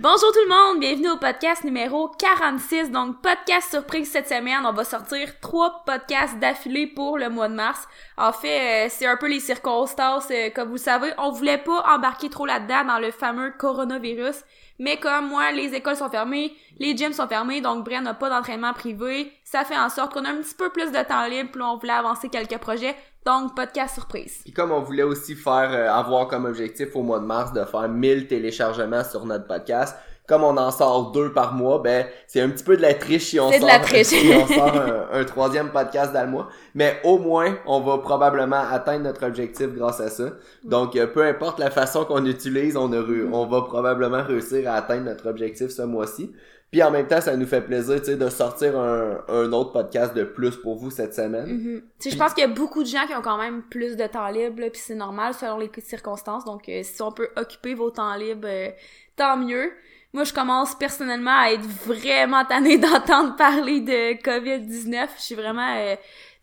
[0.00, 2.90] Bonjour tout le monde, bienvenue au podcast numéro 46.
[2.90, 7.54] Donc podcast surprise cette semaine, on va sortir trois podcasts d'affilée pour le mois de
[7.54, 7.86] mars.
[8.16, 11.84] En fait, euh, c'est un peu les circonstances, euh, comme vous savez, on voulait pas
[11.94, 14.42] embarquer trop là-dedans dans le fameux coronavirus.
[14.80, 18.28] Mais comme moi, les écoles sont fermées, les gyms sont fermés, donc Brian n'a pas
[18.28, 19.32] d'entraînement privé.
[19.44, 21.76] Ça fait en sorte qu'on a un petit peu plus de temps libre, puis on
[21.76, 22.96] voulait avancer quelques projets.
[23.24, 24.40] Donc, podcast surprise.
[24.44, 27.64] Puis comme on voulait aussi faire euh, avoir comme objectif au mois de mars de
[27.64, 29.96] faire 1000 téléchargements sur notre podcast,
[30.26, 33.24] comme on en sort deux par mois, ben c'est un petit peu de la triche
[33.24, 34.06] si on C'est de sort, la triche.
[34.06, 36.48] si on sort un, un troisième podcast dans le mois.
[36.74, 40.24] Mais au moins, on va probablement atteindre notre objectif grâce à ça.
[40.62, 43.00] Donc, euh, peu importe la façon qu'on utilise, on, a
[43.32, 46.32] on va probablement réussir à atteindre notre objectif ce mois-ci.
[46.74, 49.70] Puis en même temps, ça nous fait plaisir tu sais, de sortir un, un autre
[49.70, 51.46] podcast de plus pour vous cette semaine.
[51.46, 53.96] Tu sais, je pense qu'il y a beaucoup de gens qui ont quand même plus
[53.96, 56.44] de temps libre, puis c'est normal selon les circonstances.
[56.44, 58.70] Donc, euh, si on peut occuper vos temps libres, euh,
[59.14, 59.70] tant mieux.
[60.12, 65.10] Moi, je commence personnellement à être vraiment tannée d'entendre parler de COVID-19.
[65.16, 65.76] Je suis vraiment...
[65.76, 65.94] euh,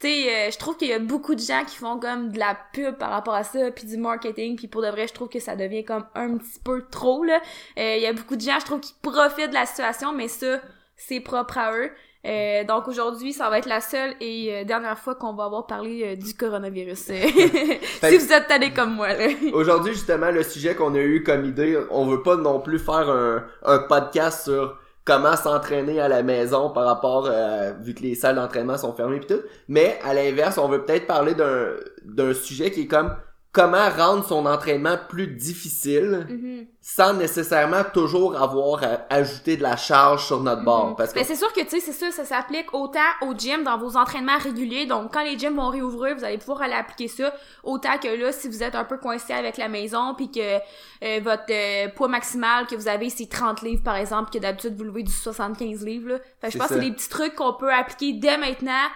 [0.02, 2.40] tu sais, euh, je trouve qu'il y a beaucoup de gens qui font comme de
[2.40, 5.30] la pub par rapport à ça, puis du marketing, puis pour de vrai, je trouve
[5.30, 7.40] que ça devient comme un petit peu trop, là.
[7.78, 10.28] Euh, Il y a beaucoup de gens, je trouve, qui profitent de la situation, mais
[10.28, 10.60] ça,
[10.98, 11.92] c'est propre à eux.
[12.24, 15.66] Euh, donc aujourd'hui, ça va être la seule et euh, dernière fois qu'on va avoir
[15.66, 16.98] parlé euh, du coronavirus.
[17.00, 19.28] si vous êtes tannés comme moi, là.
[19.54, 23.10] Aujourd'hui, justement, le sujet qu'on a eu comme idée, on veut pas non plus faire
[23.10, 24.78] un, un podcast sur
[25.12, 29.20] comment s'entraîner à la maison par rapport, euh, vu que les salles d'entraînement sont fermées
[29.20, 29.42] pis tout.
[29.68, 31.72] Mais, à l'inverse, on veut peut-être parler d'un,
[32.06, 33.14] d'un sujet qui est comme
[33.54, 36.68] comment rendre son entraînement plus difficile Mhm.
[36.80, 40.90] sans nécessairement toujours avoir à ajouter de la charge sur notre bord.
[40.92, 40.96] Mhm.
[40.96, 43.64] Parce que Mais c'est sûr que, tu sais, c'est ça, ça s'applique autant au gym
[43.64, 44.86] dans vos entraînements réguliers.
[44.86, 47.34] Donc, quand les gyms vont réouvrir, vous allez pouvoir aller appliquer ça.
[47.64, 51.20] Autant que là, si vous êtes un peu coincé avec la maison, puis que euh,
[51.22, 54.86] votre euh, poids maximal que vous avez, c'est 30 livres, par exemple, que d'habitude, vous
[54.86, 56.20] levez du 75 livres, là.
[56.40, 58.88] Fait que je pense que c'est des petits trucs qu'on peut appliquer dès maintenant.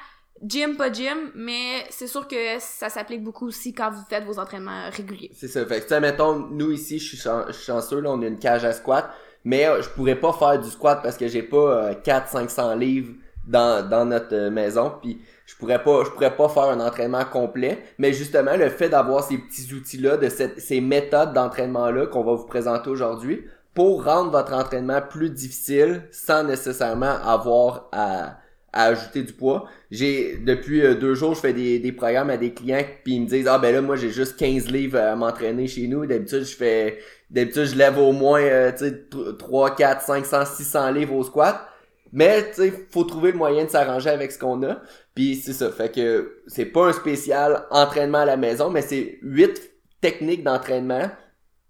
[0.44, 4.38] Gym, pas gym, mais c'est sûr que ça s'applique beaucoup aussi quand vous faites vos
[4.38, 5.32] entraînements réguliers.
[5.34, 5.66] C'est ça.
[5.66, 9.10] Fait que, mettons, nous ici, je suis, chanceux, là, on a une cage à squat.
[9.46, 13.14] Mais euh, je pourrais pas faire du squat parce que j'ai pas 400-500 livres
[13.48, 14.92] dans, dans notre euh, maison.
[15.02, 17.84] Puis je pourrais pas je pourrais pas faire un entraînement complet.
[17.98, 22.34] Mais justement, le fait d'avoir ces petits outils-là, de cette, ces méthodes d'entraînement-là qu'on va
[22.34, 28.38] vous présenter aujourd'hui, pour rendre votre entraînement plus difficile sans nécessairement avoir à
[28.76, 29.68] à ajouter du poids.
[29.90, 33.22] J'ai depuis euh, deux jours, je fais des, des programmes à des clients puis ils
[33.22, 36.06] me disent ah ben là moi j'ai juste 15 livres à m'entraîner chez nous.
[36.06, 37.00] D'habitude je fais
[37.32, 39.06] d'habitude je lève au moins euh, tu sais
[39.40, 41.68] 3 4 500 600 livres au squat.
[42.12, 44.82] Mais tu sais faut trouver le moyen de s'arranger avec ce qu'on a.
[45.16, 49.18] Puis c'est ça fait que c'est pas un spécial entraînement à la maison mais c'est
[49.22, 49.72] huit
[50.02, 51.10] techniques d'entraînement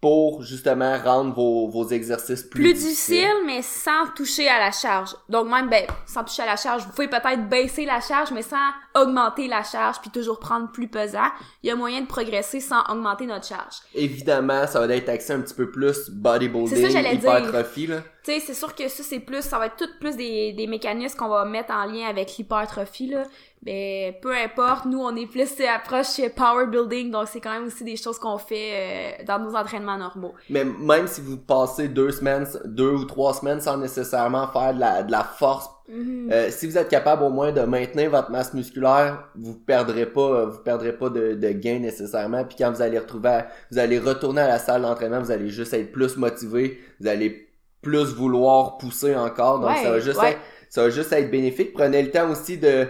[0.06, 5.16] pour justement rendre vos, vos exercices plus, plus difficile, mais sans toucher à la charge.
[5.30, 8.44] Donc même, ben, sans toucher à la charge, vous pouvez peut-être baisser la charge, mais
[8.44, 8.56] sans
[8.94, 11.26] augmenter la charge, puis toujours prendre plus pesant.
[11.64, 13.78] Il y a moyen de progresser sans augmenter notre charge.
[13.96, 17.14] Évidemment, ça va être axé un petit peu plus ça, bodybuilding, dire.
[17.14, 18.04] hypertrophie, là.
[18.24, 20.68] Tu sais, c'est sûr que ça, c'est plus, ça va être tout plus des, des
[20.68, 23.24] mécanismes qu'on va mettre en lien avec l'hypertrophie, là.
[23.66, 27.84] Mais peu importe, nous, on est plus approche power building, donc c'est quand même aussi
[27.84, 30.34] des choses qu'on fait euh, dans nos entraînements normaux.
[30.52, 34.80] Mais même si vous passez deux semaines, deux ou trois semaines sans nécessairement faire de
[34.80, 36.32] la, de la force, Mhm.
[36.32, 40.22] euh, si vous êtes capable au moins de maintenir votre masse musculaire, vous perdrez pas,
[40.22, 42.44] euh, vous perdrez pas de, de gain nécessairement.
[42.44, 45.50] Puis quand vous allez retrouver, à- vous allez retourner à la salle d'entraînement, vous allez
[45.50, 47.50] juste être plus motivé, vous allez
[47.84, 49.60] plus vouloir pousser encore.
[49.60, 50.32] Donc Ouais, ça va juste ouais.
[50.32, 50.40] être,
[50.72, 51.74] ça va juste être bénéfique.
[51.74, 52.88] Prenez le temps aussi de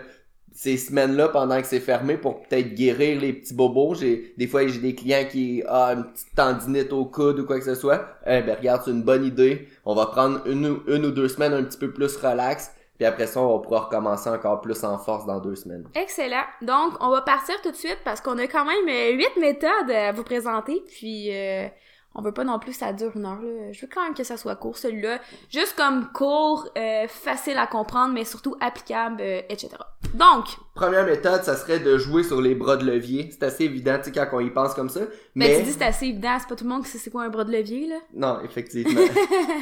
[0.58, 3.96] ces semaines-là pendant que c'est fermé pour peut-être guérir les petits bobos.
[3.96, 7.60] J'ai des fois j'ai des clients qui ah une petite tendinite au coude ou quoi
[7.60, 8.06] que ce soit.
[8.26, 9.68] Eh ben regarde, c'est une bonne idée.
[9.86, 12.72] On va prendre une, ou- une ou deux semaines un petit peu plus relax.
[12.98, 15.84] Puis après ça, on va pouvoir recommencer encore plus en force dans deux semaines.
[15.94, 16.46] Excellent.
[16.62, 19.92] Donc, on va partir tout de suite parce qu'on a quand même euh, huit méthodes
[19.94, 20.82] à vous présenter.
[20.88, 21.68] Puis, euh,
[22.16, 23.42] on veut pas non plus ça dure une heure.
[23.42, 23.72] Là.
[23.74, 25.20] Je veux quand même que ça soit court, celui-là.
[25.52, 29.70] Juste comme court, euh, facile à comprendre, mais surtout applicable, euh, etc.
[30.14, 33.30] Donc, Première méthode, ça serait de jouer sur les bras de levier.
[33.32, 35.00] C'est assez évident, tu sais, quand on y pense comme ça.
[35.00, 37.10] ben, Mais tu dis c'est assez évident, c'est pas tout le monde qui sait c'est
[37.10, 37.96] quoi un bras de levier, là.
[38.14, 39.00] Non, effectivement.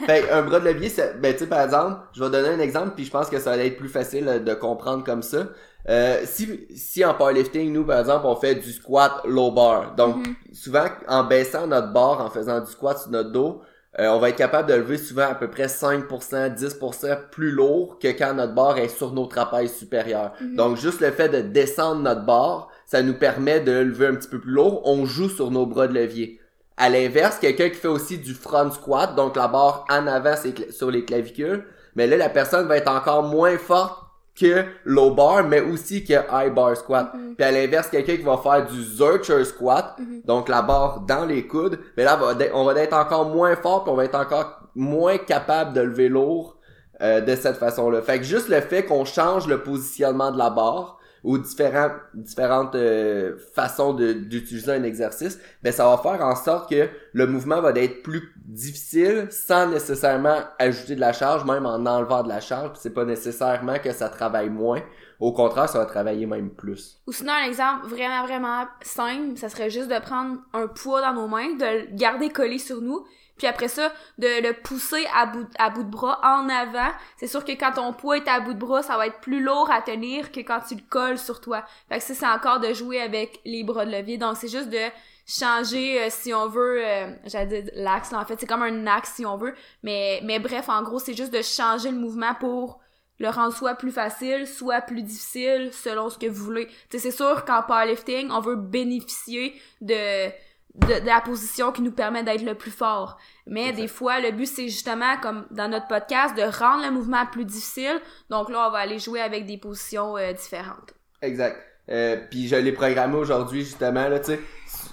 [0.07, 2.60] fait un bras de levier, c'est- ben tu sais par exemple, je vais donner un
[2.60, 5.48] exemple puis je pense que ça va être plus facile de comprendre comme ça.
[5.89, 10.15] Euh, si si en powerlifting nous par exemple on fait du squat low bar, donc
[10.25, 10.36] Mhm.
[10.54, 13.62] souvent en baissant notre barre en faisant du squat sur notre dos,
[14.00, 16.07] euh, on va être capable de lever souvent à peu près 5%,
[16.56, 20.34] 10% plus lourd que quand notre barre est sur nos trapèzes supérieurs.
[20.42, 20.56] Mhm.
[20.56, 24.28] Donc juste le fait de descendre notre barre, ça nous permet de lever un petit
[24.28, 24.81] peu plus lourd.
[24.86, 26.40] On joue sur nos bras de levier.
[26.75, 30.34] À l'inverse, quelqu'un qui fait aussi du front squat, donc la barre en avant
[30.72, 31.63] sur les clavicules,
[31.96, 34.03] mais là, la personne va être encore moins forte
[34.40, 37.14] que low bar, mais aussi que high bar squat.
[37.14, 37.36] Mhm.
[37.36, 40.22] Puis à l'inverse, quelqu'un qui va faire du Zercher squat, Mhm.
[40.26, 42.20] donc la barre dans les coudes, mais là,
[42.54, 46.10] on va être encore moins fort, puis on va être encore moins capable de lever
[46.10, 46.58] lourd
[47.02, 48.02] euh, de cette façon-là.
[48.02, 52.75] Fait que juste le fait qu'on change le positionnement de la barre ou différents, différentes
[52.75, 57.72] euh, façons d'utiliser un exercice, ben ça va faire en sorte que le mouvement va
[57.72, 62.72] être plus difficile sans nécessairement ajouter de la charge, même en enlevant de la charge.
[62.75, 64.81] C'est pas nécessairement que ça travaille moins.
[65.20, 67.02] Au contraire, ça va travailler même plus.
[67.08, 71.14] Ou sinon, un exemple vraiment, vraiment simple, ça serait juste de prendre un poids dans
[71.14, 73.06] nos mains, de le garder collé sur nous,
[73.38, 76.92] puis après ça, de le pousser à bout, à bout de bras en avant.
[77.18, 79.42] C'est sûr que quand ton poids est à bout de bras, ça va être plus
[79.42, 81.64] lourd à tenir que quand tu le colles sur toi.
[81.90, 84.18] Fait que ça, c'est encore de jouer avec les bras de levier.
[84.18, 84.88] Donc, c'est juste de
[85.26, 89.14] changer, euh, si on veut, euh, j'allais dire l'axe, en fait, c'est comme un axe
[89.16, 89.56] si on veut.
[89.82, 92.80] Mais, mais bref, en gros, c'est juste de changer le mouvement pour
[93.20, 96.68] le rendre soit plus facile, soit plus difficile, selon ce que vous voulez.
[96.92, 100.30] C'est sûr qu'en powerlifting, on veut bénéficier de,
[100.75, 103.18] de, de la position qui nous permet d'être le plus fort.
[103.46, 107.25] Mais des fois, le but, c'est justement, comme dans notre podcast, de rendre le mouvement
[107.25, 108.02] plus difficile.
[108.30, 110.94] Donc là, on va aller jouer avec des positions euh, différentes.
[111.22, 111.58] Exact.
[111.90, 114.40] Euh, puis je l'ai programmé aujourd'hui justement là, tu sais.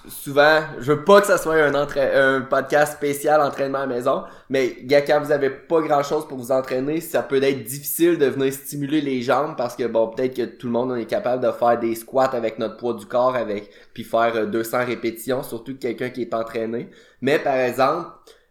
[0.03, 4.77] Sou- Souvent, je veux pas que ça soit un, podcast spécial entraînement à maison, mais
[4.83, 8.25] gars, quand vous avez pas grand chose pour vous entraîner, ça peut être difficile de
[8.27, 11.43] venir stimuler les jambes parce que bon, peut-être que tout le monde on est capable
[11.45, 15.43] de faire des squats avec notre poids du corps avec puis faire euh, 200 répétitions,
[15.43, 16.89] surtout quelqu'un qui est entraîné.
[17.21, 18.07] Mais par exemple,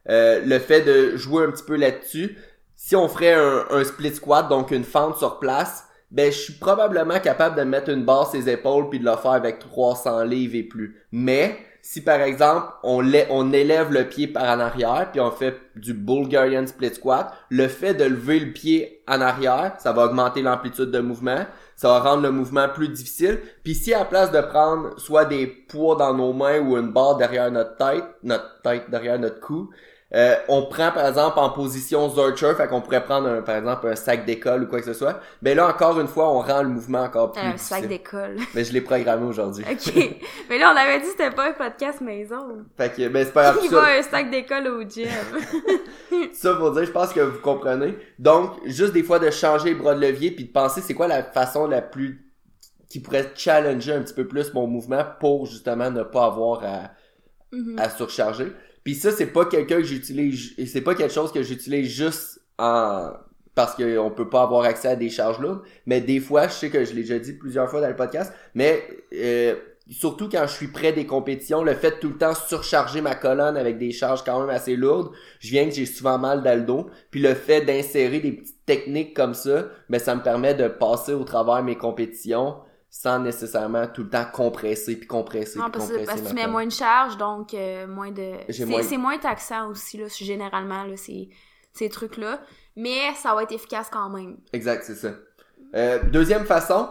[0.08, 2.36] euh, le fait de jouer un petit peu là-dessus,
[2.76, 6.52] si on ferait un, un split squat, donc une fente sur place, ben je suis
[6.54, 10.24] probablement capable de mettre une barre sur les épaules puis de le faire avec 300
[10.24, 10.96] livres et plus.
[11.12, 15.94] Mais si par exemple on élève le pied par en arrière puis on fait du
[15.94, 20.90] Bulgarian split squat, le fait de lever le pied en arrière, ça va augmenter l'amplitude
[20.90, 21.46] de mouvement,
[21.76, 23.38] ça va rendre le mouvement plus difficile.
[23.64, 26.92] Puis si à la place de prendre soit des poids dans nos mains ou une
[26.92, 29.70] barre derrière notre tête, notre tête derrière notre cou,
[30.14, 33.86] euh, on prend par exemple en position Zercher, fait qu'on pourrait prendre un, par exemple
[33.88, 35.20] un sac d'école ou quoi que ce soit.
[35.40, 37.76] Ben là encore une fois, on rend le mouvement encore plus Un difficile.
[37.76, 38.36] sac d'école.
[38.54, 39.64] Mais je l'ai programmé aujourd'hui.
[39.70, 39.94] OK.
[40.48, 42.64] Mais là, on avait dit que c'était pas un podcast maison.
[42.76, 43.58] Fait que ben c'est pas grave.
[43.62, 45.08] Il ça- va un sac d'école au gym.
[46.32, 47.96] Ça pour dire, je pense que vous comprenez.
[48.18, 51.06] Donc, juste des fois de changer les bras de levier puis de penser c'est quoi
[51.08, 52.26] la façon la plus
[52.88, 56.90] qui pourrait challenger un petit peu plus mon mouvement pour justement ne pas avoir à,
[57.52, 57.78] Mhm.
[57.78, 58.52] à surcharger.
[58.90, 63.12] Puis ça, c'est pas quelqu'un que j'utilise, c'est pas quelque chose que j'utilise juste en
[63.54, 65.62] parce qu'on peut pas avoir accès à des charges lourdes.
[65.86, 68.32] Mais des fois, je sais que je l'ai déjà dit plusieurs fois dans le podcast,
[68.52, 68.82] mais
[69.14, 69.54] euh,
[69.88, 73.14] surtout quand je suis près des compétitions, le fait de tout le temps surcharger ma
[73.14, 76.58] colonne avec des charges quand même assez lourdes, je viens que j'ai souvent mal dans
[76.58, 76.90] le dos.
[77.12, 81.12] Puis le fait d'insérer des petites techniques comme ça, ben ça me permet de passer
[81.12, 82.56] au travers mes compétitions
[82.92, 86.28] sans nécessairement tout le temps compresser puis compresser Non, puis parce, que- compresser parce que
[86.28, 88.32] tu mets moins de charge, donc euh, moins de...
[88.50, 91.28] C'est moins- moins taxant aussi, là, généralement, là, ces,
[91.72, 92.40] ces trucs-là.
[92.76, 94.38] Mais ça va être efficace quand même.
[94.52, 95.12] Exact, c'est ça.
[95.76, 96.88] Euh, deuxième façon,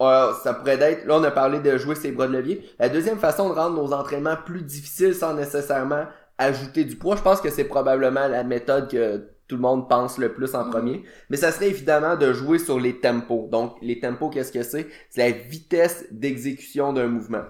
[0.00, 2.64] euh, ça pourrait être, là on a parlé de jouer ses bras de levier.
[2.78, 6.04] La deuxième façon de rendre nos entraînements plus difficiles sans nécessairement
[6.38, 10.18] ajouter du poids, je pense que c'est probablement la méthode que tout le monde pense
[10.18, 10.70] le plus en Mhm.
[10.70, 11.02] premier.
[11.30, 13.48] Mais ça serait évidemment de jouer sur les tempos.
[13.50, 14.86] Donc les tempos, qu'est-ce que c'est?
[15.10, 17.44] C'est la vitesse d'exécution d'un mouvement.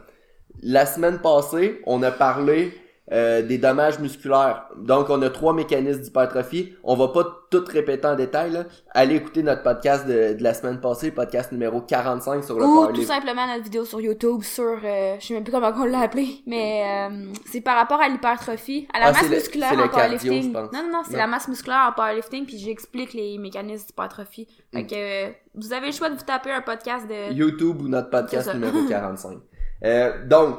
[0.63, 2.73] La semaine passée, on a parlé
[3.11, 4.67] euh, des dommages musculaires.
[4.77, 6.75] Donc, on a trois mécanismes d'hypertrophie.
[6.85, 8.51] On va pas tout répéter en détail.
[8.51, 8.65] Là.
[8.91, 12.93] Allez écouter notre podcast de, de la semaine passée, podcast numéro 45 sur le Ou
[12.93, 14.79] tout simplement notre vidéo sur YouTube sur...
[14.85, 18.09] euh, je sais même plus comment on l'a appelé, mais euh, c'est par rapport à
[18.09, 20.53] l'hypertrophie, à la Ah, masse musculaire le en powerlifting.
[20.53, 24.47] Non, non, non, c'est la masse musculaire en powerlifting, puis j'explique les mécanismes d'hypertrophie.
[24.75, 24.87] Fait Mm.
[24.87, 24.95] que
[25.29, 27.33] euh, vous avez le choix de vous taper un podcast de...
[27.33, 29.39] YouTube ou notre podcast numéro 45.
[29.85, 30.59] Euh, donc,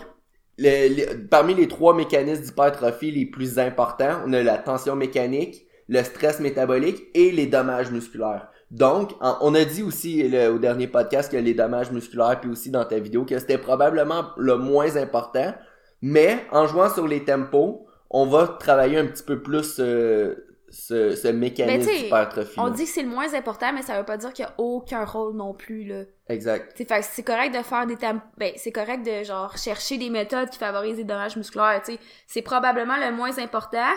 [1.30, 6.40] parmi les trois mécanismes d'hypertrophie les plus importants, on a la tension mécanique, le stress
[6.40, 8.50] métabolique et les dommages musculaires.
[8.72, 12.86] Donc, on a dit aussi au dernier podcast que les dommages musculaires, puis aussi dans
[12.86, 15.54] ta vidéo, que c'était probablement le moins important.
[16.02, 20.36] Mais en jouant sur les tempos, on va travailler un petit peu plus euh,
[20.72, 22.60] ce, ce mécanisme d'hypertrophie.
[22.60, 24.54] On dit que c'est le moins important, mais ça veut pas dire qu'il y a
[24.58, 26.04] aucun rôle non plus, là.
[26.28, 26.74] Exact.
[27.02, 30.60] C'est correct de faire des tam- ben c'est correct de genre chercher des méthodes qui
[30.60, 32.00] favorisent les dommages musculaires, tu sais.
[32.28, 33.92] C'est probablement le moins important,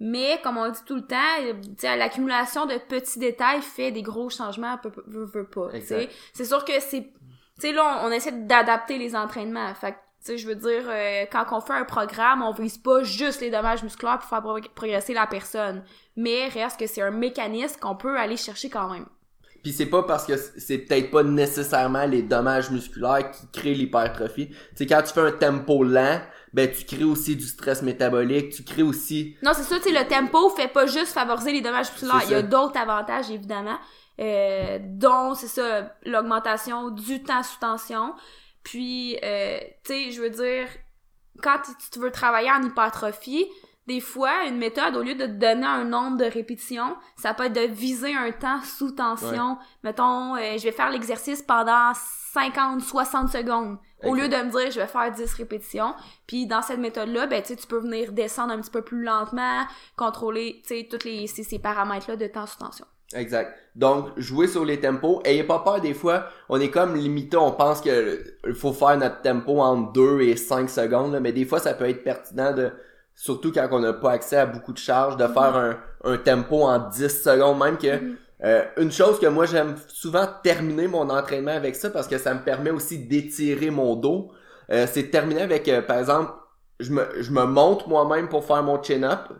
[0.00, 4.30] mais comme on dit tout le temps, euh, l'accumulation de petits détails fait des gros
[4.30, 5.70] changements, peu, peu, veut, veut pas.
[6.32, 7.12] C'est sûr que c'est
[7.60, 9.74] tu sais là on, on essaie d'adapter les entraînements.
[9.74, 13.02] Fait Tu sais, je veux dire, euh, quand on fait un programme, on vise pas
[13.04, 15.84] juste les dommages musculaires pour faire pro- progresser la personne.
[16.16, 19.06] Mais reste que c'est un mécanisme qu'on peut aller chercher quand même.
[19.62, 24.48] Puis c'est pas parce que c'est peut-être pas nécessairement les dommages musculaires qui créent l'hypertrophie.
[24.48, 26.20] Tu sais, quand tu fais un tempo lent,
[26.52, 29.36] ben tu crées aussi du stress métabolique, tu crées aussi...
[29.42, 32.22] Non, c'est ça, tu sais, le tempo fait pas juste favoriser les dommages musculaires.
[32.24, 33.78] Il y a d'autres avantages, évidemment,
[34.20, 38.14] euh, dont, c'est ça, l'augmentation du temps sous tension.
[38.70, 40.68] Puis, euh, tu sais, je veux dire,
[41.42, 41.56] quand
[41.90, 43.46] tu- veux travailler en hypertrophie,
[43.86, 47.44] des fois, une méthode, au lieu de te donner un nombre de répétitions, ça peut
[47.44, 49.56] être de viser un temps sous tension.
[49.82, 53.78] Mettons, euh, je vais faire l'exercice pendant 50, 60 secondes.
[54.04, 55.94] Au lieu de me dire, je vais faire 10 répétitions.
[56.26, 60.60] Puis dans cette méthode-là, ben, tu peux venir descendre un petit peu plus lentement, contrôler,
[60.66, 62.86] tu sais, tous les, ces, ces paramètres-là de temps sous tension.
[63.14, 63.56] Exact.
[63.74, 65.22] Donc, jouez sur les tempos.
[65.24, 66.26] Ayez pas peur des fois.
[66.50, 67.36] On est comme limité.
[67.38, 71.12] On pense que il faut faire notre tempo entre 2 et 5 secondes.
[71.12, 72.70] là, mais des fois, ça peut être pertinent de,
[73.14, 76.62] surtout quand on n'a pas accès à beaucoup de charges, de faire un, un tempo
[76.64, 77.58] en 10 secondes.
[77.58, 78.16] Même que, Mhm.
[78.44, 82.34] euh, une chose que moi, j'aime souvent terminer mon entraînement avec ça parce que ça
[82.34, 84.32] me permet aussi d'étirer mon dos.
[84.70, 86.32] Euh, c'est de terminer avec, euh, par exemple,
[86.78, 89.30] je me, je me monte moi-même pour faire mon chin-up.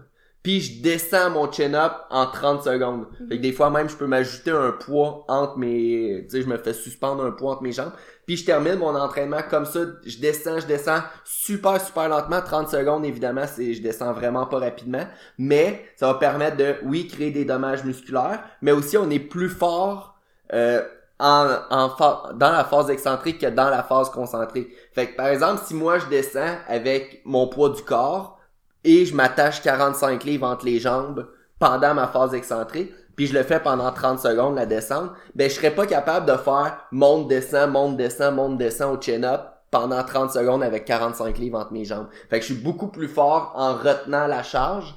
[0.49, 3.07] Puis je descends mon chin-up en 30 secondes.
[3.28, 6.25] Fait que des fois même, je peux m'ajouter un poids entre mes...
[6.25, 7.93] Tu sais, je me fais suspendre un poids entre mes jambes.
[8.25, 9.81] Puis je termine mon entraînement comme ça.
[10.07, 12.40] Je descends, je descends super, super lentement.
[12.40, 15.07] 30 secondes, évidemment, c'est je descends vraiment pas rapidement.
[15.37, 18.43] Mais ça va permettre de, oui, créer des dommages musculaires.
[18.62, 20.19] Mais aussi, on est plus fort...
[20.55, 20.83] Euh,
[21.21, 21.88] en, en
[22.33, 24.69] dans la phase excentrique que dans la phase concentrique.
[24.95, 28.38] Fait que par exemple, si moi je descends avec mon poids du corps
[28.85, 31.26] et je m'attache 45 livres entre les jambes
[31.58, 35.56] pendant ma phase excentrique, puis je le fais pendant 30 secondes la descente, ben je
[35.56, 40.30] serais pas capable de faire monte descend monte descend monte descend au chin-up pendant 30
[40.30, 42.06] secondes avec 45 livres entre mes jambes.
[42.30, 44.94] Fait que je suis beaucoup plus fort en retenant la charge.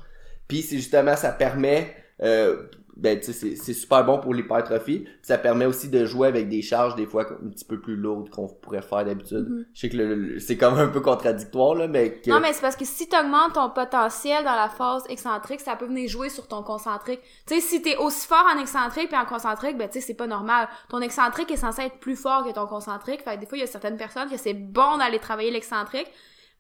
[0.48, 2.68] Puis c'est justement ça permet euh,
[2.98, 5.06] ben tu sais c'est- c'est super bon pour l'hypertrophie.
[5.22, 8.30] Ça permet aussi de jouer avec des charges des fois un petit peu plus lourdes
[8.30, 9.48] qu'on pourrait faire d'habitude.
[9.50, 9.66] Mhm.
[9.74, 12.54] Je sais que le- le- c'est comme un peu contradictoire là mais que- Non, mais
[12.54, 16.10] c'est parce que si tu augmentes ton potentiel dans la phase excentrique, ça peut venir
[16.10, 17.22] jouer sur ton concentrique.
[17.48, 20.14] Tu sais, si t'es aussi fort en excentrique puis en concentrique, ben tu sais, c'est
[20.16, 20.68] pas normal.
[20.90, 23.22] Ton excentrique est censé être plus fort que ton concentrique.
[23.24, 26.08] Fait que des fois, il y a certaines personnes que c'est bon d'aller travailler l'excentrique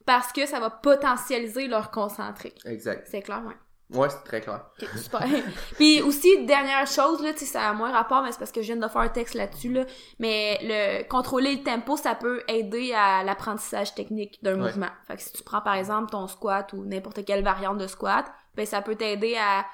[0.05, 2.59] parce que ça va potentialiser leur concentrique.
[2.65, 3.07] exact.
[3.11, 3.53] C'est clair, ouais.
[3.93, 4.65] Ouais, c'est très clair.
[4.95, 5.21] Super.
[5.75, 8.61] Puis aussi, dernière chose, là, tu sais, ça a moins rapport, mais c'est parce que
[8.61, 9.85] je viens de faire un texte là-dessus, là.
[10.19, 14.67] Mais le contrôler le tempo, ça peut aider à l'apprentissage technique d'un Ouais.
[14.69, 14.89] mouvement.
[15.07, 18.25] Fait que si tu prends par exemple ton squat ou n'importe quelle variante de squat,
[18.55, 19.65] ben ça peut t'aider à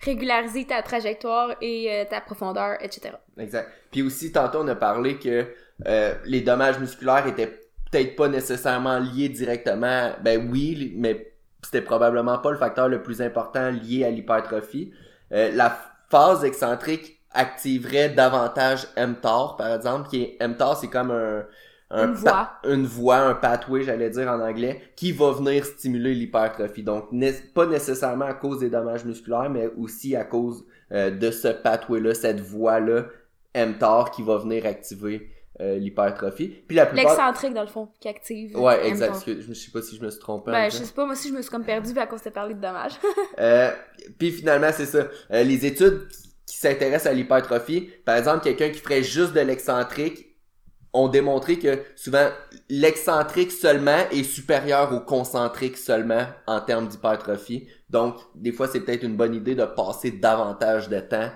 [0.00, 3.14] régulariser ta trajectoire et euh, ta profondeur, etc.
[3.38, 3.70] Exact.
[3.90, 5.46] Puis aussi, tantôt, on a parlé que
[5.86, 7.60] euh, les dommages musculaires étaient
[7.90, 10.12] peut-être pas nécessairement liés directement.
[10.22, 11.31] Ben oui, mais
[11.62, 14.92] c'était probablement pas le facteur le plus important lié à l'hypertrophie.
[15.32, 15.76] Euh, la
[16.10, 21.46] phase excentrique activerait davantage mTOR, par exemple, qui est mTOR, c'est comme un,
[21.90, 26.14] un Une pa- une voie, un pathway, j'allais dire en anglais, qui va venir stimuler
[26.14, 26.82] l'hypertrophie.
[26.82, 27.08] Donc,
[27.54, 32.14] pas nécessairement à cause des dommages musculaires, mais aussi à cause euh, de ce pathway-là,
[32.14, 33.04] cette voie-là,
[33.54, 36.48] mTOR, qui va venir activer euh, l'hypertrophie.
[36.66, 37.04] Puis la plupart...
[37.12, 38.56] L'excentrique, dans le fond, qui active.
[38.58, 39.14] Ouais, exact.
[39.14, 40.50] Excuse- Je sais pas si je me suis trompé.
[40.50, 42.30] en Ben, je sais pas, moi aussi, je me suis comme perdue à cause de
[42.30, 42.98] parler de dommages.
[43.38, 43.70] Euh,
[44.18, 45.06] puis finalement, c'est ça.
[45.32, 46.06] Euh, les études
[46.46, 50.28] qui s'intéressent à l'hypertrophie, par exemple, quelqu'un qui ferait juste de l'excentrique,
[50.94, 52.28] ont démontré que souvent
[52.68, 57.66] l'excentrique seulement est supérieur au concentrique seulement en termes d'hypertrophie.
[57.88, 61.30] Donc, des fois, c'est peut-être une bonne idée de passer davantage de temps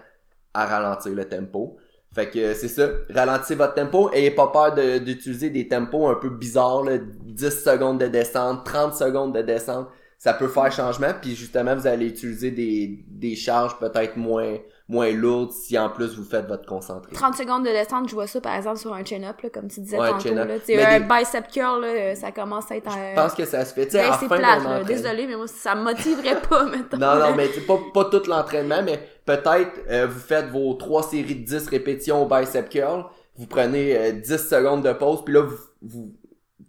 [0.52, 1.78] à ralentir le tempo.
[2.16, 6.30] Fait que c'est ça, ralentissez votre tempo, ayez pas peur d'utiliser des tempos un peu
[6.30, 11.37] bizarres, là, 10 secondes de descente, 30 secondes de descente, ça peut faire changement, puis
[11.37, 14.56] justement vous allez utiliser des, des charges peut-être moins
[14.88, 17.12] moins lourdes si en plus vous faites votre concentré.
[17.12, 19.81] 30 secondes de descente, je vois ça par exemple sur un chin-up, là, comme tu
[19.81, 20.33] disais Ouais, tantôt.
[20.33, 20.43] Là.
[20.45, 23.11] Un des- bicep curl, là, ça commence à être un...
[23.11, 24.85] Je pense que ça se fait, Ben, c'est plate, là.
[24.85, 26.97] Désolé, mais moi, ça me motiverait pas, mettons.
[26.99, 31.02] Non, non, mais c'est pas, pas tout l'entraînement, mais peut-être euh, vous faites vos trois
[31.02, 33.05] séries de 10 répétitions au bicep curl,
[33.37, 36.12] vous prenez euh, 10 secondes de pause, puis là vous, vous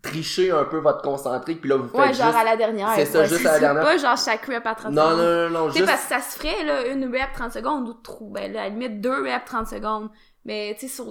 [0.01, 2.37] trichez un peu votre concentré, puis là vous faites Ouais, genre juste...
[2.37, 2.91] à la dernière.
[2.95, 3.83] C'est ça, Ouais, juste à la dernière.
[3.83, 5.17] pas genre chaque rep à 30 Non, secondes.
[5.19, 5.89] non, non, non, Tu sais, juste...
[5.91, 8.29] parce que ça se ferait, là, une rep 30 secondes ou trop.
[8.29, 10.09] Ben, là, à la limite, deux reps 30 secondes.
[10.45, 11.05] Mais, tu sais, sur...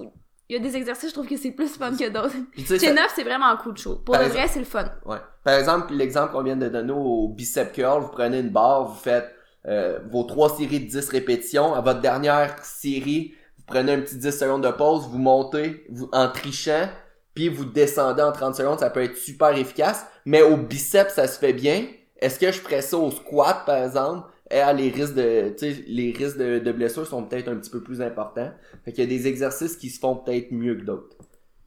[0.49, 2.31] Il y a des exercices, je trouve que c'est plus fun que d'autres.
[2.65, 3.97] Ça- Chin up, c'est vraiment un coup de chaud.
[3.97, 4.85] Pour Par le exemple- vrai, c'est le fun.
[5.05, 5.19] Ouais.
[5.43, 8.95] Par exemple, l'exemple qu'on vient de donner au bicep curl, vous prenez une barre, vous
[8.95, 9.29] faites
[9.67, 11.75] euh, vos trois séries de 10 répétitions.
[11.75, 16.09] À votre dernière série, vous prenez un petit 10 secondes de pause, vous montez vous,
[16.13, 16.89] en trichant,
[17.37, 21.29] puis vous descendez en 30 secondes, ça peut être super efficace, mais au biceps, ça
[21.29, 21.87] se fait bien.
[22.19, 24.27] Est-ce que je ferais ça au squat, par exemple?
[24.51, 27.57] Et ah, les risques de, tu sais, les risques de, de blessures sont peut-être un
[27.57, 28.51] petit peu plus importants.
[28.85, 31.15] Fait qu'il y a des exercices qui se font peut-être mieux que d'autres.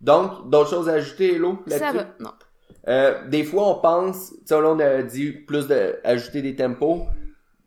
[0.02, 2.32] Donc, d'autres choses à ajouter, Hello, Ça va, non.
[2.88, 6.56] Euh, des fois, on pense, tu sais, là, on a dit plus de ajouter des
[6.56, 7.06] tempos.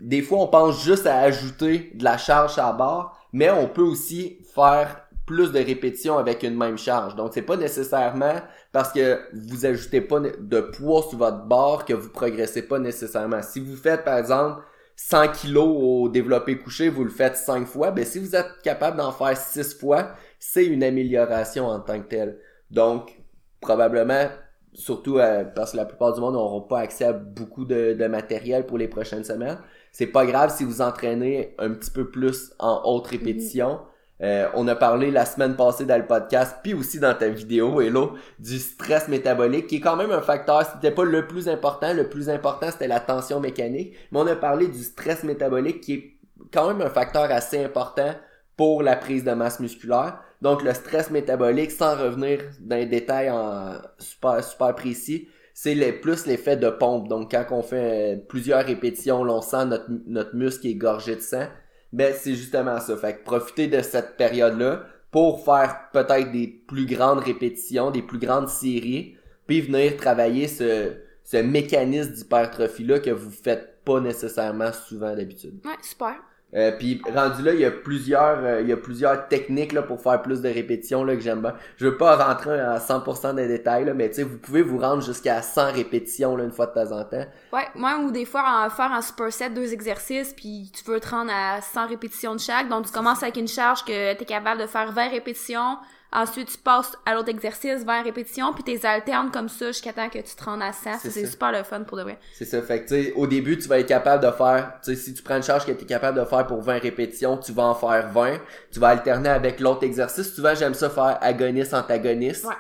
[0.01, 3.69] Des fois, on pense juste à ajouter de la charge à la barre, mais on
[3.69, 7.15] peut aussi faire plus de répétitions avec une même charge.
[7.15, 8.41] Donc, c'est pas nécessairement
[8.73, 13.43] parce que vous ajoutez pas de poids sur votre barre que vous progressez pas nécessairement.
[13.43, 14.63] Si vous faites, par exemple,
[14.97, 18.99] 100 kilos au développé couché, vous le faites 5 fois, ben si vous êtes capable
[18.99, 22.39] d'en faire 6 fois, c'est une amélioration en tant que telle.
[22.71, 23.23] Donc,
[23.61, 24.29] probablement,
[24.75, 28.07] surtout euh, parce que la plupart du monde n'auront pas accès à beaucoup de, de
[28.07, 29.59] matériel pour les prochaines semaines.
[29.93, 33.81] C'est pas grave si vous entraînez un petit peu plus en haute répétition.
[34.23, 37.81] Euh, on a parlé la semaine passée dans le podcast, puis aussi dans ta vidéo,
[37.81, 41.93] Hello, du stress métabolique, qui est quand même un facteur, c'était pas le plus important,
[41.93, 45.95] le plus important c'était la tension mécanique, mais on a parlé du stress métabolique qui
[45.95, 46.17] est
[46.53, 48.15] quand même un facteur assez important
[48.57, 50.21] pour la prise de masse musculaire.
[50.41, 56.27] Donc le stress métabolique, sans revenir dans les détails en super super précis, c'est plus
[56.27, 57.09] l'effet de pompe.
[57.09, 61.47] Donc quand on fait plusieurs répétitions, on sent notre, notre muscle est gorgé de sang.
[61.93, 62.97] Ben c'est justement ça.
[62.97, 68.19] Fait que profitez de cette période-là pour faire peut-être des plus grandes répétitions, des plus
[68.19, 75.15] grandes séries, puis venir travailler ce, ce mécanisme d'hypertrophie-là que vous faites pas nécessairement souvent
[75.15, 75.61] d'habitude.
[75.65, 76.17] Ouais, super.
[76.55, 79.83] Euh, puis rendu là, il y a plusieurs, euh, il y a plusieurs techniques là
[79.83, 81.55] pour faire plus de répétitions là que j'aime bien.
[81.79, 84.79] Je veux pas rentrer à 100% des détails là, mais tu sais, vous pouvez vous
[84.79, 87.25] rendre jusqu'à 100 répétitions là une fois de temps en temps.
[87.53, 91.09] Ouais, moi ou des fois en faire un superset deux exercices puis tu veux te
[91.09, 92.69] rendre à 100 répétitions de chaque.
[92.69, 95.79] Donc tu commences avec une charge que tu es capable de faire 20 répétitions.
[96.15, 100.11] Ensuite, tu passes à l'autre exercice, 20 répétitions, puis tu alternes comme ça jusqu'à temps
[100.11, 100.99] que tu te rendes à 100.
[100.99, 102.19] C'est super le fun pour de vrai.
[102.35, 102.61] C'est ça.
[102.61, 105.15] Fait que tu sais, au début, tu vas être capable de faire, tu sais, si
[105.15, 107.65] tu prends une charge que tu es capable de faire pour 20 répétitions, tu vas
[107.65, 108.39] en faire 20.
[108.71, 110.35] Tu vas alterner avec l'autre exercice.
[110.35, 112.45] Souvent, j'aime ça faire agoniste-antagoniste.
[112.45, 112.55] Ouais.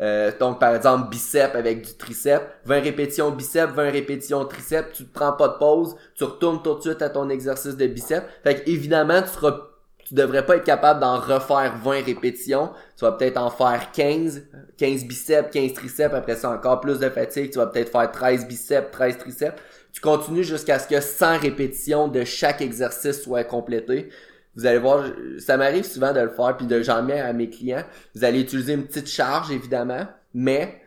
[0.00, 2.44] Euh, donc, par exemple, biceps avec du triceps.
[2.64, 4.96] 20 répétitions biceps, 20 répétitions triceps.
[4.96, 5.96] Tu te prends pas de pause.
[6.14, 8.26] Tu retournes tout de suite à ton exercice de biceps.
[8.42, 9.67] Fait que, évidemment, tu seras
[10.08, 12.70] tu devrais pas être capable d'en refaire 20 répétitions.
[12.96, 14.42] Tu vas peut-être en faire 15,
[14.78, 16.14] 15 biceps, 15 triceps.
[16.14, 17.50] Après ça, encore plus de fatigue.
[17.50, 19.60] Tu vas peut-être faire 13 biceps, 13 triceps.
[19.92, 24.08] Tu continues jusqu'à ce que 100 répétitions de chaque exercice soient complétées.
[24.56, 25.04] Vous allez voir,
[25.40, 27.84] ça m'arrive souvent de le faire puis de j'en mets à mes clients.
[28.14, 30.80] Vous allez utiliser une petite charge évidemment, mais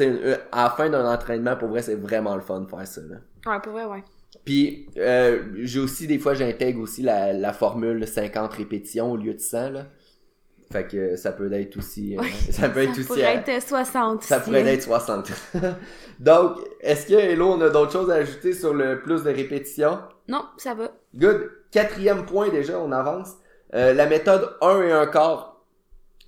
[0.00, 3.00] euh, à la fin d'un entraînement, pour vrai, c'est vraiment le fun de faire ça.
[3.02, 3.16] Là.
[3.46, 4.02] Ouais, pour vrai, ouais.
[4.50, 9.32] Puis euh, j'ai aussi des fois j'intègre aussi la, la formule 50 répétitions au lieu
[9.32, 9.86] de 100 là.
[10.72, 13.62] Fait que ça peut être aussi euh, ça peut être ça aussi pourrait à- être
[13.62, 14.24] 60.
[14.24, 15.30] ça si- pourrait être 60.
[16.18, 19.98] Donc, est-ce que Hello, on a d'autres choses à ajouter sur le plus de répétitions?
[20.26, 20.90] Non, ça va.
[21.14, 21.48] Good.
[21.70, 23.34] Quatrième point déjà, on avance.
[23.74, 25.49] Euh, la méthode 1 et 1 quart.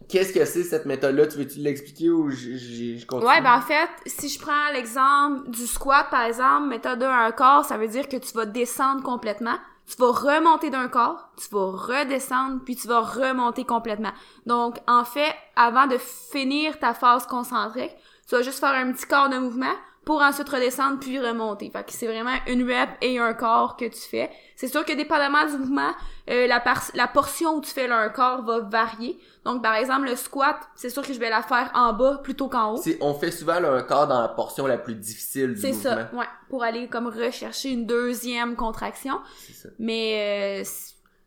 [0.09, 1.27] Qu'est-ce que c'est cette méthode-là?
[1.27, 3.31] Tu veux-tu l'expliquer ou je continue?
[3.31, 7.33] Ouais, ben en fait, si je prends l'exemple du squat, par exemple, méthode 1 un
[7.33, 11.49] corps, ça veut dire que tu vas descendre complètement, tu vas remonter d'un corps, tu
[11.55, 14.13] vas redescendre, puis tu vas remonter complètement.
[14.47, 17.95] Donc, en fait, avant de finir ta phase concentrique,
[18.29, 21.71] tu vas juste faire un petit corps de mouvement pour ensuite redescendre puis remonter.
[21.71, 24.31] Fait que c'est vraiment une rep et un corps que tu fais.
[24.57, 25.93] C'est sûr que dépendamment du mouvement,
[26.29, 29.17] euh, la, par- la portion où tu fais là, un corps va varier.
[29.45, 32.49] Donc, par exemple, le squat, c'est sûr que je vais la faire en bas plutôt
[32.49, 32.77] qu'en haut.
[32.79, 35.69] C'est- on fait souvent là, un quart dans la portion la plus difficile du C'est
[35.69, 35.83] mouvement.
[35.83, 36.27] ça, ouais.
[36.51, 39.21] Pour aller comme rechercher une deuxième contraction.
[39.47, 39.69] C'est ça.
[39.79, 40.65] Mais euh,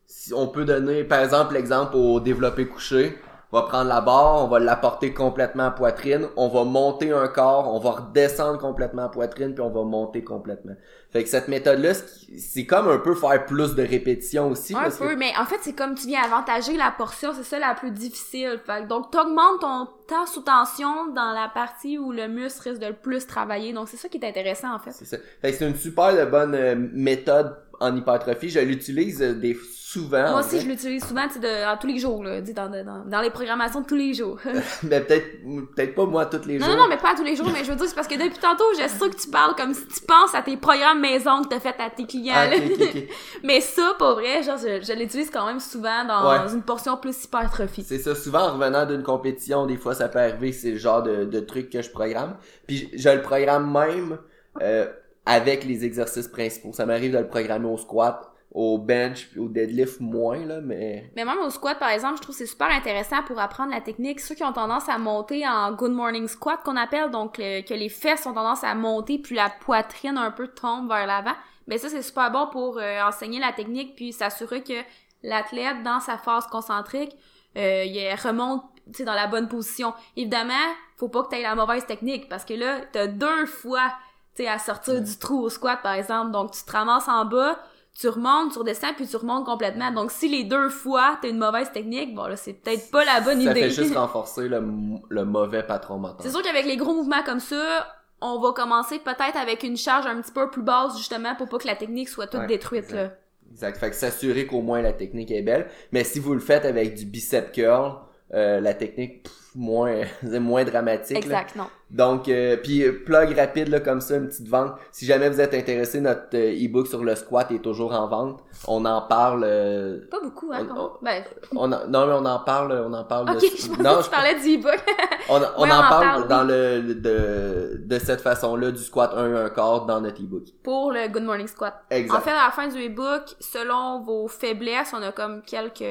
[0.06, 3.18] Si on peut donner, par exemple, l'exemple au développé couché.
[3.52, 7.28] On va prendre la barre, on va l'apporter complètement à poitrine, on va monter un
[7.28, 10.72] corps, on va redescendre complètement à poitrine, puis on va monter complètement.
[11.12, 14.74] Fait que cette méthode-là, c'est- comme un peu faire plus de répétitions aussi.
[14.74, 17.44] un parce que- peu, mais en fait, c'est comme tu viens avantager la portion, c'est
[17.44, 18.58] ça la plus difficile.
[18.66, 22.82] Fait que donc, t'augmentes ton temps sous tension dans la partie où le muscle risque
[22.82, 23.72] de le plus travailler.
[23.72, 24.90] Donc, c'est ça qui est intéressant, en fait.
[24.90, 25.16] C'est ça.
[25.40, 28.48] Fait que c'est une super de bonne euh, méthode en hypertrophie.
[28.50, 29.56] Je l'utilise euh, des
[29.88, 30.30] souvent.
[30.32, 33.30] Moi aussi, je l'utilise souvent, tu dans tous les jours, là, dans, dans, dans les
[33.30, 34.38] programmations de tous les jours.
[34.82, 35.42] Mais peut-être
[35.74, 36.74] peut-être pas moi tous les Non, jours.
[36.74, 38.14] non, non, mais pas à tous les jours, mais je veux dire, c'est parce que
[38.16, 41.40] depuis tantôt, je sais que tu parles comme si tu penses à tes programmes maison
[41.42, 42.50] que t'as fait à tes clients, Ah.
[43.44, 46.52] Mais ça, pas vrai, genre, je, je l'utilise quand même souvent dans Ouais.
[46.52, 47.84] une portion plus hypertrophie.
[47.84, 51.02] C'est ça, souvent en revenant d'une compétition, des fois ça peut arriver, c'est le genre
[51.04, 52.36] de, de truc que je programme.
[52.66, 54.18] Puis je le programme même
[54.62, 54.86] euh,
[55.26, 56.72] avec les exercices principaux.
[56.72, 61.24] Ça m'arrive de le programmer au squat, au bench au deadlift moins là mais Mais
[61.24, 64.20] même au squat, par exemple, je trouve que c'est super intéressant pour apprendre la technique.
[64.20, 67.88] Ceux qui ont tendance à monter en good morning squat, qu'on appelle, donc que les
[67.88, 71.34] fesses ont tendance à monter, puis la poitrine un peu tombe vers l'avant,
[71.66, 74.80] ben ça, c'est super bon pour euh, enseigner la technique, puis s'assurer que
[75.24, 77.16] l'athlète, dans sa phase concentrique,
[77.58, 78.62] euh, il remonte
[78.94, 79.92] tu dans la bonne position.
[80.16, 80.54] Évidemment,
[80.96, 84.05] faut pas que tu aies la mauvaise technique, parce que là, t'as deux fois tu
[84.42, 86.30] sais, à sortir du trou au squat, par exemple.
[86.32, 87.58] Donc, tu te ramasses en bas,
[87.98, 89.90] tu remontes, tu redescends, puis tu remontes complètement.
[89.90, 93.20] Donc, si les deux fois, t'as une mauvaise technique, bon, là, c'est peut-être pas la
[93.20, 93.62] bonne ça idée.
[93.62, 94.62] fait juste renforcer le,
[95.08, 97.86] le mauvais patron mental c'est sûr qu'avec les gros mouvements comme ça,
[98.20, 101.58] on va commencer peut-être avec une charge un petit peu plus basse, justement, pour pas
[101.58, 102.96] que la technique soit toute Ouais, détruite, exact.
[102.96, 103.10] là.
[103.52, 103.78] Exact.
[103.78, 105.68] Fait que s'assurer qu'au moins la technique est belle.
[105.92, 107.92] Mais si vous le faites avec du bicep curl,
[108.34, 110.00] euh, la technique pff, moins
[110.40, 111.12] moins dramatique.
[111.26, 111.40] là.
[111.40, 111.66] Exact, non.
[111.90, 114.72] Donc euh, puis euh, plug rapide là comme ça une petite vente.
[114.90, 118.40] Si jamais vous êtes intéressé, notre euh, e-book sur le squat est toujours en vente.
[118.66, 121.22] On en parle euh, Pas beaucoup, hein, On- Ben,
[121.54, 124.04] on en- non mais on en parle on en parle ok, de je non que
[124.04, 124.80] tu parlais du e-book.
[125.28, 129.12] on, on Ouais, en parle, parle, dans le le- de de cette façon-là du squat
[129.14, 130.42] 1 1 quart dans notre e-book.
[130.64, 131.74] pour le Good Morning Squat.
[131.90, 132.16] Exact.
[132.18, 135.84] En fait, à la fin du e-book, selon vos faiblesses, on a comme quelques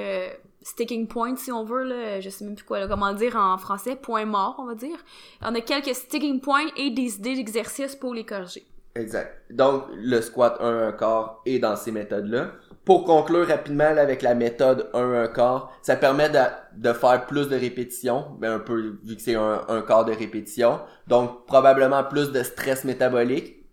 [0.66, 2.20] sticking points, si on veut, là.
[2.20, 3.96] Je sais même plus quoi, là, comment dire en français.
[3.96, 4.98] Points morts, on va dire.
[5.42, 8.66] On a quelques sticking points et des idées d'exercices pour les corriger.
[8.96, 9.44] Exact.
[9.52, 12.52] Donc, le squat 1 1 quart est dans ces méthodes-là.
[12.84, 16.40] Pour conclure rapidement avec la méthode 1 1 quart, ça permet de,
[16.78, 20.80] de faire plus de répétitions, un peu vu que c'est un, un quart de répétition.
[21.08, 23.66] Donc, probablement plus de stress métabolique.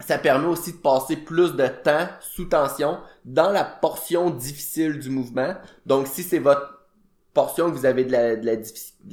[0.00, 5.10] Ça permet aussi de passer plus de temps sous tension dans la portion difficile du
[5.10, 5.54] mouvement.
[5.84, 6.86] Donc, si c'est votre
[7.34, 8.62] portion que vous avez de la, de la, de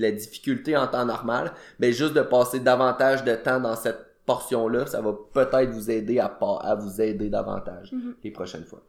[0.02, 4.86] la difficulté en temps normal, ben juste de passer davantage de temps dans cette portion-là,
[4.86, 8.16] ça va peut-être vous aider à, pas- à vous aider davantage Mhm.
[8.24, 8.82] les prochaines fois.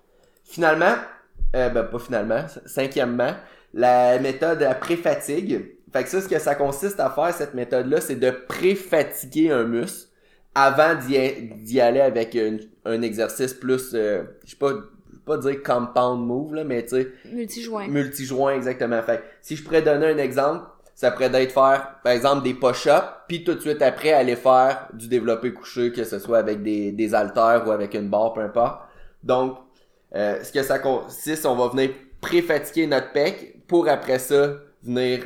[0.45, 0.95] Finalement,
[1.57, 3.33] euh, ben pas finalement, cinquièmement,
[3.73, 5.73] la méthode à pré-fatigue.
[5.93, 9.65] Fait que ça, ce que ça consiste à faire, cette méthode-là, c'est de pré-fatiguer un
[9.65, 10.09] muscle
[10.55, 14.73] avant d'y aller avec un, un exercice plus, euh, je sais pas,
[15.25, 17.89] pas dire compound move, là, mais tu sais, Multijoint.
[17.89, 19.03] multijoint exactement.
[19.03, 23.03] Fait si je pourrais donner un exemple, ça pourrait être faire, par exemple, des push-ups,
[23.27, 26.93] puis tout de suite après, aller faire du développé couché, que ce soit avec des,
[26.93, 28.81] des haltères ou avec une barre, peu importe.
[29.23, 29.59] Donc,
[30.15, 35.25] euh, ce que ça consiste, on va venir pré-fatiguer notre pec pour après ça venir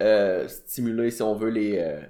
[0.00, 2.00] euh, stimuler, si on veut, les, euh,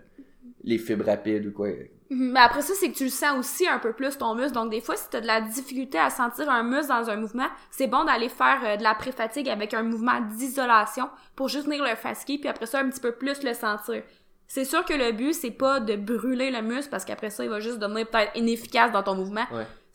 [0.63, 1.69] les fibres rapides ou quoi.
[2.17, 4.53] Mais après ça, c'est que tu le sens aussi un peu plus ton muscle.
[4.53, 7.17] Donc des fois, si tu as de la difficulté à sentir un muscle dans un
[7.17, 11.67] mouvement, c'est bon d'aller faire euh, de la pré-fatigue avec un mouvement d'isolation pour juste
[11.67, 14.03] venir le fatiguer, puis après ça, un petit peu plus le sentir.
[14.47, 17.51] C'est sûr que le but, c'est pas de brûler le muscle parce qu'après ça, il
[17.51, 19.45] va juste devenir peut-être inefficace dans ton mouvement.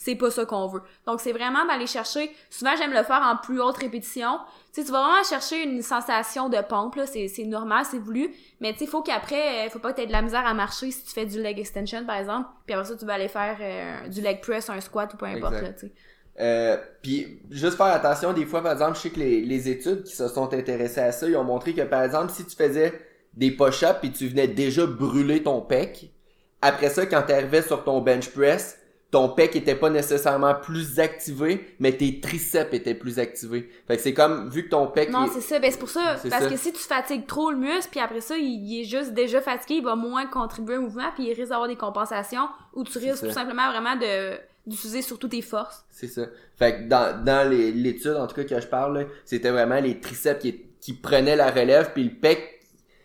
[0.02, 0.82] C'est pas ça qu'on veut.
[1.06, 4.40] Donc c'est vraiment d'aller chercher, souvent j'aime le faire en plus haute répétition.
[4.74, 8.00] Tu sais, tu vas vraiment chercher une sensation de pompe, là, c'est, c'est normal, c'est
[8.00, 8.34] voulu.
[8.62, 10.90] Mais tu sais, faut qu'après, euh, faut pas que t'aies de la misère à marcher
[10.92, 12.48] si tu fais du leg extension, par exemple.
[12.66, 15.26] Puis après ça, tu vas aller faire euh, du leg press, un squat ou peu
[15.26, 15.68] importe, Exact.
[15.68, 15.94] là, tu sais.
[16.40, 20.04] Euh, puis juste faire attention des fois par exemple je sais que les, les études
[20.04, 22.94] qui se sont intéressées à ça ils ont montré que par exemple si tu faisais
[23.34, 26.14] des push-ups puis tu venais déjà brûler ton pec
[26.62, 28.79] après ça quand tu arrivais sur ton bench press
[29.12, 34.02] ton pec était pas nécessairement plus activé mais tes triceps étaient plus activés fait que
[34.04, 35.60] c'est comme vu que ton pec Non, il- c'est ça.
[35.60, 36.16] Ben, c'est pour ça.
[36.30, 36.50] Parce ça.
[36.50, 39.42] que si tu fatigues trop le muscle, puis après ça, il, il est juste déjà
[39.42, 42.98] fatigué, il va moins contribuer au mouvement, puis il risque d'avoir des compensations, ou tu
[43.00, 45.84] risques tout simplement vraiment de d'utiliser surtout tes forces.
[45.90, 46.28] C'est ça.
[46.58, 49.80] Fait que dans, dans les- l'étude, en tout cas, que je parle, là, c'était vraiment
[49.80, 52.59] les triceps qui, qui prenaient la relève, puis le pec,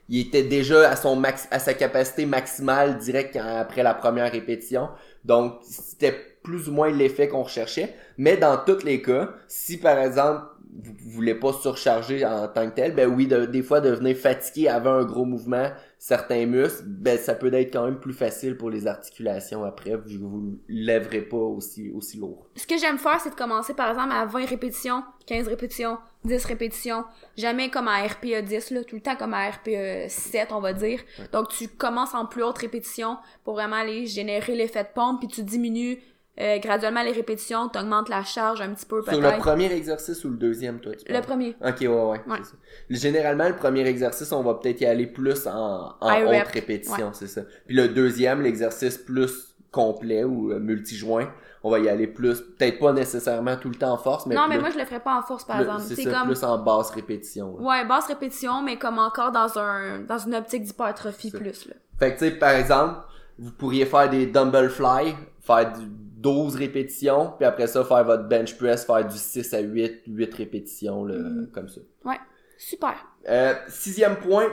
[0.08, 4.90] il était déjà à son à sa capacité maximale direct après la première répétition.
[5.24, 7.94] Donc, c'était plus ou moins l'effet qu'on recherchait.
[8.18, 10.42] Mais dans tous les cas, si par exemple,
[10.76, 14.68] vous, voulez pas surcharger en tant que tel, ben oui, de- des fois, devenir fatigué
[14.68, 18.70] avant un gros mouvement, certains muscles, ben ça peut être quand même plus facile pour
[18.70, 22.46] les articulations après, vu que vous lèverez pas aussi, aussi lourd.
[22.56, 26.44] Ce que j'aime faire, c'est de commencer par exemple à 20 répétitions, 15 répétitions, 10
[26.44, 27.04] répétitions.
[27.36, 30.72] Jamais comme à RPE 10, là, tout le temps comme à RPE 7, on va
[30.72, 31.00] dire.
[31.32, 35.28] Donc tu commences en plus haute répétition pour vraiment aller générer l'effet de pompe, puis
[35.28, 35.98] tu diminues
[36.40, 39.38] euh, graduellement les répétitions, tu augmentes la charge un petit peu Sur le peut-être.
[39.38, 41.56] premier exercice ou le deuxième, toi, tu Le premier.
[41.64, 42.20] Ok, ouais, ouais.
[42.26, 42.42] Ouais.
[42.42, 42.52] ça.
[42.90, 46.48] Généralement, le premier exercice, on va peut-être y aller plus en, en High haute rep,
[46.48, 47.42] répétition, c'est ça.
[47.66, 51.30] Puis le deuxième, l'exercice plus complet ou euh, multijoint,
[51.62, 54.42] on va y aller plus, peut-être pas nécessairement tout le temps en force, mais non,
[54.46, 55.82] plus, mais moi je le ferais pas en force par plus- exemple.
[55.82, 57.56] c'est comme plus en basse répétition.
[57.58, 57.62] là.
[57.64, 61.74] Ouais, basse répétition, mais comme encore dans un dans une optique d'hypertrophie plus là.
[61.98, 62.96] Fait que, tu sais, par exemple,
[63.38, 65.86] vous pourriez faire des dumbbell fly, faire du
[66.24, 70.34] 12 répétitions, puis après ça, faire votre bench press, faire du 6 à 8, 8
[70.34, 71.50] répétitions, là, Mhm.
[71.52, 71.80] comme ça.
[72.04, 72.18] Ouais.
[72.56, 72.94] Super.
[73.28, 74.46] Euh, sixième point,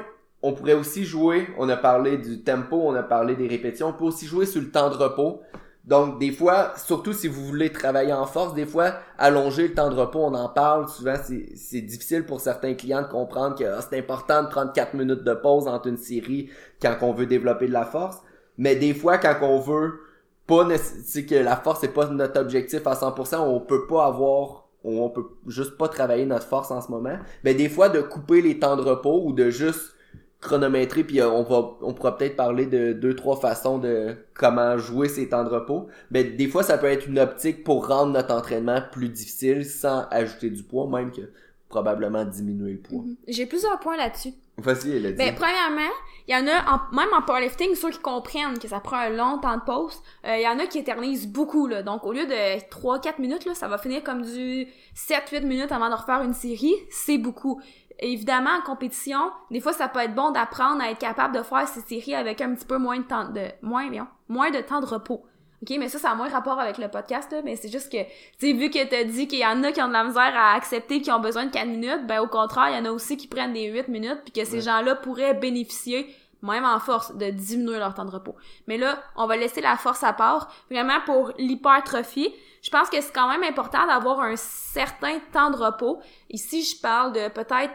[0.43, 3.93] on pourrait aussi jouer, on a parlé du tempo, on a parlé des répétitions, on
[3.93, 5.41] peut aussi jouer sur le temps de repos.
[5.85, 9.89] Donc, des fois, surtout si vous voulez travailler en force, des fois, allonger le temps
[9.89, 10.87] de repos, on en parle.
[10.89, 14.73] Souvent, c'est c'est difficile pour certains clients de comprendre que ah, c'est important de prendre
[14.73, 16.49] 4 minutes de pause entre une série
[16.81, 18.17] quand on veut développer de la force.
[18.57, 20.01] Mais des fois, quand on veut
[20.47, 24.67] pas c'est que la force c'est pas notre objectif à 100%, on peut pas avoir
[24.83, 27.17] on peut juste pas travailler notre force en ce moment.
[27.43, 29.95] Mais des fois, de couper les temps de repos ou de juste
[30.39, 34.75] chronométrer puis euh, on va on pourra peut-être parler de deux trois façons de comment
[34.75, 38.13] jouer ces temps de repos mais des fois ça peut être une optique pour rendre
[38.13, 41.21] notre entraînement plus difficile sans ajouter du poids même que
[41.69, 43.15] probablement diminuer le poids Mhm.
[43.27, 44.33] J'ai plusieurs points là-dessus.
[44.57, 45.91] Vas-y Ben, premièrement,
[46.27, 49.37] il y en a, même en powerlifting, ceux qui comprennent que ça prend un long
[49.39, 51.83] temps de pause, euh, il y en a qui éternisent beaucoup, là.
[51.83, 55.89] Donc, au lieu de 3-4 minutes, là, ça va finir comme du 7-8 minutes avant
[55.89, 56.75] de refaire une série.
[56.89, 57.61] C'est beaucoup.
[57.99, 61.67] Évidemment, en compétition, des fois, ça peut être bon d'apprendre à être capable de faire
[61.67, 63.89] ces séries avec un petit peu moins de moins,
[64.27, 65.25] moins de temps de repos.
[65.63, 68.01] OK, mais ça, ça a moins rapport avec le podcast, là, mais c'est juste que,
[68.03, 70.33] tu sais, vu que t'as dit qu'il y en a qui ont de la misère
[70.35, 72.91] à accepter qu'ils ont besoin de 4 minutes, ben, au contraire, il y en a
[72.91, 74.61] aussi qui prennent des 8 minutes, puis que ces Ouais.
[74.61, 76.07] gens-là pourraient bénéficier,
[76.41, 78.35] même en force, de diminuer leur temps de repos.
[78.65, 80.51] Mais là, on va laisser la force à part.
[80.71, 85.57] Vraiment, pour l'hypertrophie, je pense que c'est quand même important d'avoir un certain temps de
[85.57, 85.99] repos.
[86.31, 87.73] Ici, je parle de peut-être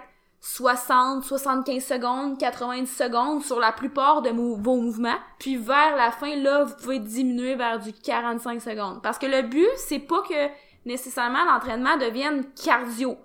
[0.49, 5.19] 60, 75 secondes, 90 secondes sur la plupart de vos mouvements.
[5.41, 9.03] Puis vers la fin, là, vous pouvez diminuer vers du 45 secondes.
[9.03, 10.49] Parce que le but, c'est pas que
[10.87, 13.17] nécessairement l'entraînement devienne cardio.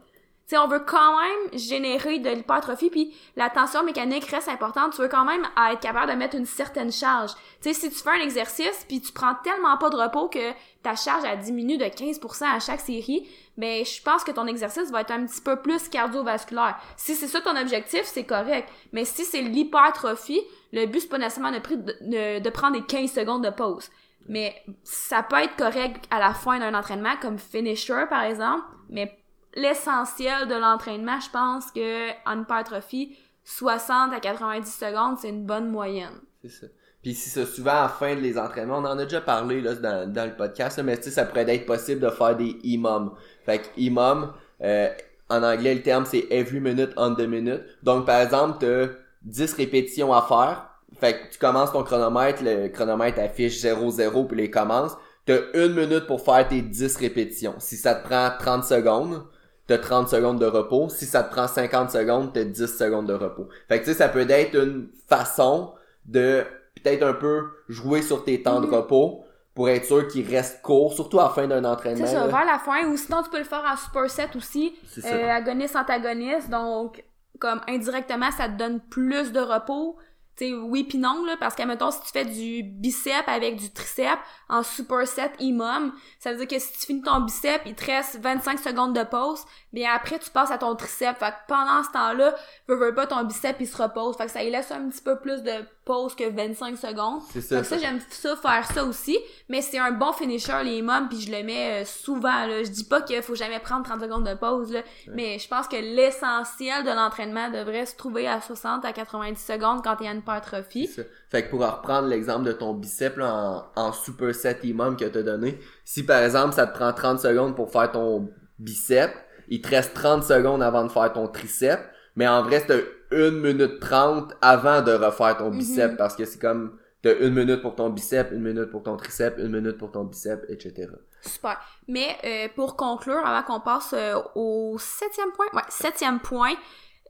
[0.51, 4.91] Sais, on veut quand même générer de l'hypertrophie, puis la tension mécanique reste importante.
[4.93, 7.31] Tu veux quand même être capable de mettre une certaine charge.
[7.61, 10.51] Tu sais, si tu fais un exercice, puis tu prends tellement pas de repos que
[10.83, 14.91] ta charge elle diminue de 15% à chaque série, ben je pense que ton exercice
[14.91, 16.77] va être un petit peu plus cardiovasculaire.
[16.97, 18.67] Si c'est ça ton objectif, c'est correct.
[18.91, 20.41] Mais si c'est l'hypertrophie,
[20.73, 23.89] le but c'est pas nécessairement de, de prendre des 15 secondes de pause.
[24.27, 29.17] Mais ça peut être correct à la fin d'un entraînement comme finisher par exemple, mais
[29.55, 35.69] l'essentiel de l'entraînement, je pense que en hypertrophie, 60 à 90 secondes, c'est une bonne
[35.69, 36.19] moyenne.
[36.41, 36.67] C'est ça.
[37.01, 39.73] Puis si c'est souvent à la fin des entraînements, on en a déjà parlé là,
[39.73, 43.15] dans, dans le podcast, là, mais tu ça pourrait être possible de faire des EMOM.
[43.43, 44.89] Fait que EMOM, euh,
[45.29, 47.63] en anglais, le terme c'est every minute on the minute.
[47.81, 50.67] Donc par exemple, t'as 10 répétitions à faire.
[50.99, 54.91] Fait que tu commences ton chronomètre, le chronomètre affiche 0-0 puis les commence.
[55.25, 57.55] T'as une minute pour faire tes 10 répétitions.
[57.57, 59.23] Si ça te prend 30 secondes,
[59.71, 60.89] t'as 30 secondes de repos.
[60.89, 63.47] Si ça te prend 50 secondes, t'as 10 secondes de repos.
[63.67, 65.73] Fait que tu sais, ça peut être une façon
[66.05, 66.43] de
[66.75, 68.69] peut-être un peu jouer sur tes temps Mhm.
[68.69, 72.05] de repos pour être sûr qu'ils restent courts, surtout à la fin d'un entraînement.
[72.05, 75.01] C'est ça, vers la fin, ou sinon tu peux le faire en superset aussi, C'est
[75.01, 75.13] ça.
[75.13, 77.03] euh, agoniste-antagoniste, donc
[77.39, 79.97] comme indirectement ça te donne plus de repos.
[80.37, 83.71] Sais, oui pis non, là, parce que, mettons, si tu fais du bicep avec du
[83.71, 84.17] tricep
[84.49, 88.19] en superset imum, ça veut dire que si tu finis ton bicep, il te reste
[88.19, 91.17] 25 secondes de pause, bien après, tu passes à ton tricep.
[91.19, 92.33] Fait que pendant ce temps-là,
[92.67, 94.17] veux, veux pas, ton bicep, il se repose.
[94.17, 95.51] Fait que ça lui laisse un petit peu plus de
[95.85, 97.21] pause que 25 secondes.
[97.31, 97.61] C'est Fait ça.
[97.61, 99.17] que ça, j'aime ça faire ça aussi,
[99.49, 102.63] mais c'est un bon finisher, les mômes, puis je le mets euh, souvent, là.
[102.63, 105.67] Je dis pas qu'il faut jamais prendre 30 secondes de pause, là, mais je pense
[105.67, 110.09] que l'essentiel de l'entraînement devrait se trouver à 60 à 90 secondes quand il y
[110.09, 110.89] a une hypertrophie.
[111.29, 113.33] Fait que pour reprendre l'exemple de ton bicep là,
[113.75, 117.55] en, en superset imum que t'as donné, si par exemple ça te prend 30 secondes
[117.55, 118.29] pour faire ton
[118.59, 119.11] bicep,
[119.49, 121.79] il te reste 30 secondes avant de faire ton tricep,
[122.15, 125.97] mais en vrai c'est 1 minute 30 avant de refaire ton bicep Mhm.
[125.97, 129.37] parce que c'est comme t'as une minute pour ton bicep, une minute pour ton tricep,
[129.39, 130.87] une minute pour ton bicep, etc.
[131.21, 131.59] Super.
[131.87, 136.53] Mais euh, pour conclure, avant qu'on passe euh, au septième point, ouais, septième point,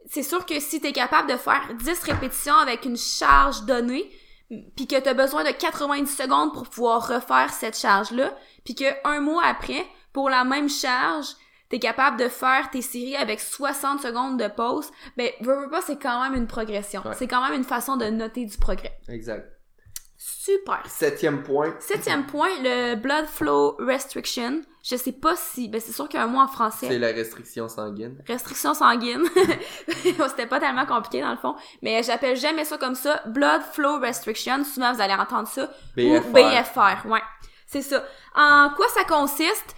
[0.09, 4.09] c'est sûr que si tu es capable de faire 10 répétitions avec une charge donnée,
[4.75, 8.35] puis que tu as besoin de 90 secondes pour pouvoir refaire cette charge-là,
[8.65, 11.27] puis que un mois après, pour la même charge,
[11.69, 15.81] t'es capable de faire tes séries avec 60 secondes de pause, ben, veux, veux pas,
[15.81, 17.01] c'est quand même une progression.
[17.05, 17.13] Ouais.
[17.17, 18.97] C'est quand même une façon de noter du progrès.
[19.07, 19.47] Exact.
[20.23, 20.83] Super.
[20.85, 21.73] Septième point.
[21.79, 24.61] Septième point, le blood flow restriction.
[24.83, 26.99] Je sais pas si, ben c'est sûr qu'il y a un mot en C'est français.
[26.99, 28.17] la restriction sanguine.
[28.27, 29.23] Restriction sanguine.
[29.87, 33.21] C'était pas tellement compliqué dans le fond, mais j'appelle jamais ça comme ça.
[33.25, 34.63] Blood flow restriction.
[34.63, 35.71] Souvent vous allez entendre ça.
[35.95, 36.27] BFR.
[36.27, 37.21] Ou BFR, ouais.
[37.65, 38.03] C'est ça.
[38.35, 39.75] En quoi ça consiste?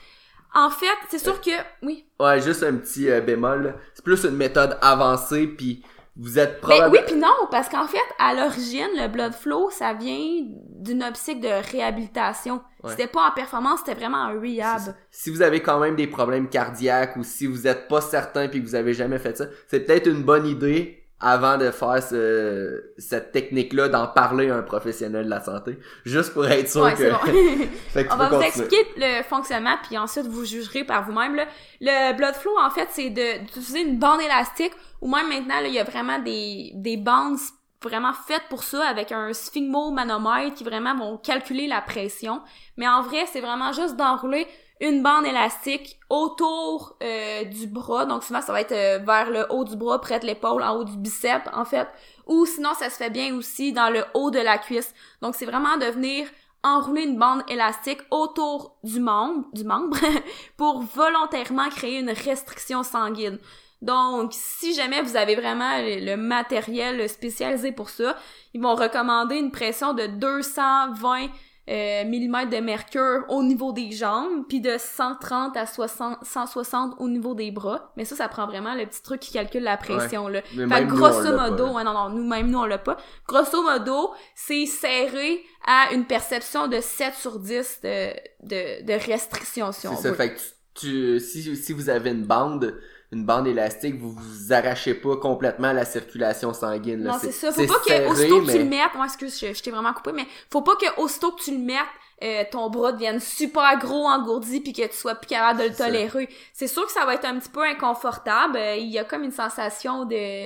[0.54, 1.52] En fait, c'est sûr que,
[1.84, 2.06] oui.
[2.20, 3.76] Ouais, juste un petit euh, bémol.
[3.94, 5.84] C'est plus une méthode avancée, puis
[6.16, 6.92] vous êtes Ben probablement...
[6.92, 11.40] oui puis non, parce qu'en fait, à l'origine, le blood flow, ça vient d'une optique
[11.40, 12.62] de réhabilitation.
[12.84, 12.92] Ouais.
[12.92, 14.96] C'était pas en performance, c'était vraiment un rehab.
[15.10, 18.62] Si vous avez quand même des problèmes cardiaques ou si vous êtes pas certain puis
[18.62, 22.84] que vous avez jamais fait ça, c'est peut-être une bonne idée avant de faire ce,
[22.98, 26.94] cette technique-là d'en parler à un professionnel de la santé, juste pour être sûr Ouais,
[26.94, 26.98] que...
[26.98, 27.18] c'est bon.
[27.90, 31.36] fait que tu On va vous expliquer le fonctionnement, puis ensuite vous jugerez par vous-même.
[31.36, 31.46] là.
[31.82, 35.74] Le blood flow, en fait, c'est d'utiliser une bande élastique, ou même maintenant, là, il
[35.74, 37.38] y a vraiment des, des bandes
[37.82, 42.42] vraiment faites pour ça, avec un sphygmomanomètre qui vraiment vont calculer la pression.
[42.78, 44.48] Mais en vrai, c'est vraiment juste d'enrouler
[44.84, 48.06] une bande élastique autour euh, du bras.
[48.06, 50.76] Donc souvent, ça va être euh, vers le haut du bras, près de l'épaule, en
[50.76, 51.88] haut du biceps, en fait.
[52.28, 54.94] Ou sinon, ça se fait bien aussi dans le haut de la cuisse.
[55.22, 56.28] Donc c'est vraiment de venir
[56.64, 59.98] enrouler une bande élastique autour du membre, du membre
[60.58, 63.40] pour volontairement créer une restriction sanguine.
[63.82, 68.16] Donc, si jamais vous avez vraiment le matériel spécialisé pour ça,
[68.54, 71.28] ils vont recommander une pression de 220
[71.70, 77.08] euh, mm de mercure au niveau des jambes, puis de 130 à 60, 160 au
[77.08, 77.92] niveau des bras.
[77.96, 80.42] Mais ça, ça prend vraiment le petit truc qui calcule la pression, là.
[80.42, 82.98] Fait nous, grosso pas, modo, ouais, non, non, nous-mêmes, nous, on l'a pas.
[83.28, 89.72] Grosso modo, c'est serré à une perception de 7 sur 10 de, de, de restriction,
[89.72, 90.16] si on C'est ça, veut.
[90.16, 92.76] fait que tu, tu- si, si vous avez une bande,
[93.14, 97.04] une bande élastique, vous vous arrachez pas complètement la circulation sanguine.
[97.04, 97.12] Là.
[97.14, 97.52] Non, c'est ça.
[97.52, 100.12] Faut pas que, aussitôt que tu le mettes, moi, excuse, je, je t'ai vraiment coupé,
[100.12, 101.80] mais faut pas que, aussitôt que tu le mettes,
[102.24, 105.76] euh, ton bras devienne super gros engourdi puis que tu sois plus capable de le
[105.76, 106.30] tolérer.
[106.54, 108.58] C'est sûr que ça va être un petit peu inconfortable.
[108.58, 110.46] Euh, Il y a comme une sensation de,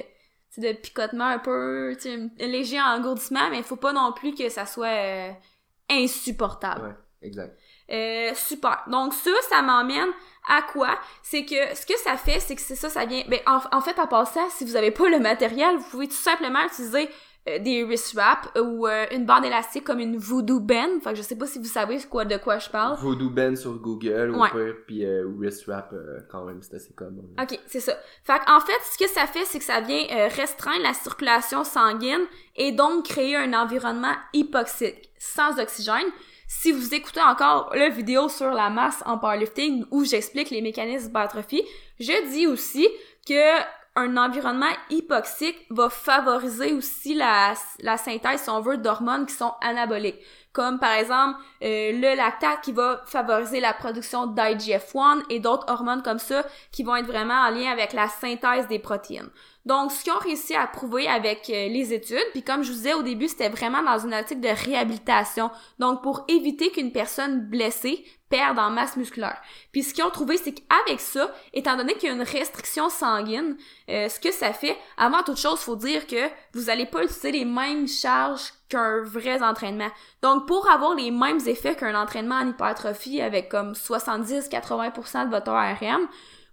[0.57, 4.87] de picotement un peu, un léger engourdissement, mais faut pas non plus que ça soit
[4.87, 5.31] euh,
[5.89, 6.81] insupportable.
[6.81, 7.57] Ouais, exact.
[7.91, 8.83] Euh, super.
[8.87, 10.09] Donc ça, ça m'emmène
[10.49, 10.97] à quoi?
[11.23, 13.23] C'est que ce que ça fait, c'est que c'est ça, ça vient.
[13.29, 16.13] Ben, en, en fait, en passant, si vous avez pas le matériel, vous pouvez tout
[16.15, 17.09] simplement utiliser
[17.47, 20.99] euh, des wrist wraps ou euh, une bande élastique comme une voodoo band.
[21.01, 22.97] Fait que je sais pas si vous savez quoi de quoi je parle.
[22.99, 24.49] Voodoo Ben sur Google, Ouais.
[24.51, 25.93] pire, puis euh, wrist wrap,
[26.29, 27.23] quand même, c'est assez commun.
[27.41, 27.93] Ok, c'est ça.
[28.25, 30.03] Fait en fait, ce que ça fait, c'est que ça vient
[30.35, 32.25] restreindre la circulation sanguine
[32.57, 36.07] et donc créer un environnement hypoxique, sans oxygène.
[36.49, 41.07] Si vous écoutez encore la vidéo sur la masse en powerlifting où j'explique les mécanismes
[41.07, 41.61] d'hypertrophie,
[41.99, 42.87] je dis aussi
[43.27, 43.59] que
[43.97, 47.55] un environnement hypoxique va favoriser aussi la,
[47.97, 50.19] synthèse, si on veut, d'hormones qui sont anaboliques.
[50.53, 56.01] Comme par exemple euh, le lactate qui va favoriser la production d'IGF-1 et d'autres hormones
[56.01, 59.29] comme ça qui vont être vraiment en lien avec la synthèse des protéines.
[59.65, 62.77] Donc, ce qu'ils ont réussi à prouver avec euh, les études, puis comme je vous
[62.77, 65.51] disais au début, c'était vraiment dans une optique de réhabilitation.
[65.77, 69.37] Donc, pour éviter qu'une personne blessée perde en masse musculaire.
[69.71, 72.89] Puis ce qu'ils ont trouvé, c'est qu'avec ça, étant donné qu'il y a une restriction
[72.89, 73.57] sanguine,
[73.89, 77.31] euh, ce que ça fait, avant toute chose, faut dire que vous allez pas utiliser
[77.31, 79.89] les mêmes charges qu'un vrai entraînement.
[80.21, 85.51] Donc, pour avoir les mêmes effets qu'un entraînement en hypertrophie avec comme 70-80% de votre
[85.51, 86.07] ARM,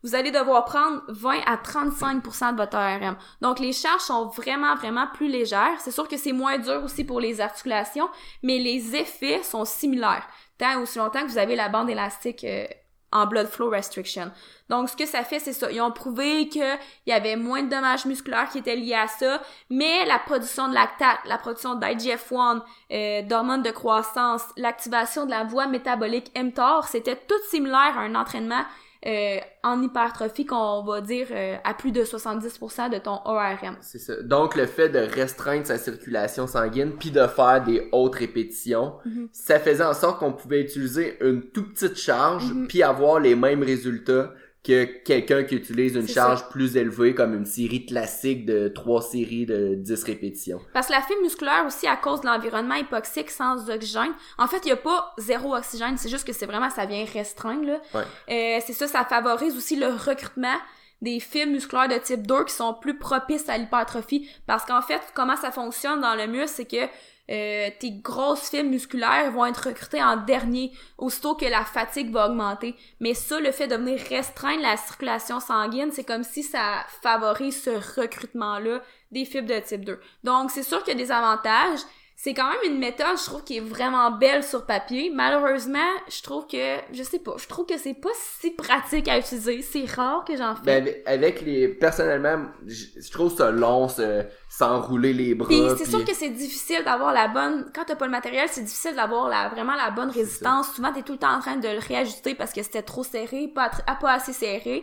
[0.04, 3.16] vous allez devoir prendre 20 à 35% de votre ARM.
[3.40, 5.80] Donc, les charges sont vraiment, vraiment plus légères.
[5.80, 8.08] C'est sûr que c'est moins dur aussi pour les articulations,
[8.42, 10.26] mais les effets sont similaires.
[10.58, 12.66] Tant aussi longtemps que vous avez la bande élastique euh,
[13.14, 14.30] en blood flow restriction.
[14.68, 15.70] Donc, ce que ça fait, c'est ça.
[15.70, 19.40] Ils ont prouvé qu'il y avait moins de dommages musculaires qui étaient liés à ça,
[19.70, 22.62] mais la production de lactate, la production d'IGF-1,
[22.92, 28.14] euh, d'hormones de croissance, l'activation de la voie métabolique mTOR, c'était tout similaire à un
[28.16, 28.64] entraînement
[29.06, 33.76] euh, en hypertrophie qu'on va dire euh, à plus de 70% de ton ORM.
[33.80, 34.14] C'est ça.
[34.22, 39.28] Donc, le fait de restreindre sa circulation sanguine puis de faire des hautes répétitions, Mhm.
[39.32, 42.66] ça faisait en sorte qu'on pouvait utiliser une toute petite charge Mhm.
[42.68, 44.32] puis avoir les mêmes résultats
[44.64, 49.44] que quelqu'un qui utilise une charge plus élevée comme une série classique de trois séries
[49.44, 50.60] de 10 répétitions.
[50.72, 54.60] Parce que la fibre musculaire aussi, à cause de l'environnement hypoxique sans oxygène, en fait,
[54.64, 57.80] il n'y a pas zéro oxygène, c'est juste que c'est vraiment, ça vient restreindre, là.
[57.92, 58.04] Ouais.
[58.30, 60.56] Euh, c'est ça, ça favorise aussi le recrutement
[61.02, 64.28] des fibres musculaires de type 2 qui sont plus propices à l'hypertrophie.
[64.46, 66.90] Parce qu'en fait, comment ça fonctionne dans le muscle, c'est que
[67.30, 72.28] euh, tes grosses fibres musculaires vont être recrutées en dernier, aussitôt que la fatigue va
[72.28, 72.74] augmenter.
[73.00, 77.62] Mais ça, le fait de venir restreindre la circulation sanguine, c'est comme si ça favorise
[77.62, 80.00] ce recrutement-là des fibres de type 2.
[80.22, 81.80] Donc, c'est sûr qu'il y a des avantages.
[82.24, 85.10] C'est quand même une méthode, je trouve, qui est vraiment belle sur papier.
[85.14, 88.08] Malheureusement, je trouve que, je sais pas, je trouve que c'est pas
[88.40, 89.60] si pratique à utiliser.
[89.60, 90.80] C'est rare que j'en fais.
[90.80, 95.48] Ben, avec- les, personnellement, je trouve ça long, se- s'enrouler les bras.
[95.48, 97.70] Puis c'est sûr que c'est difficile d'avoir la bonne.
[97.74, 100.72] Quand t'as pas le matériel, c'est difficile d'avoir la vraiment la bonne résistance.
[100.74, 103.48] Souvent, t'es tout le temps en train de le réajuster parce que c'était trop serré,
[103.54, 103.70] pas,
[104.00, 104.82] pas assez serré.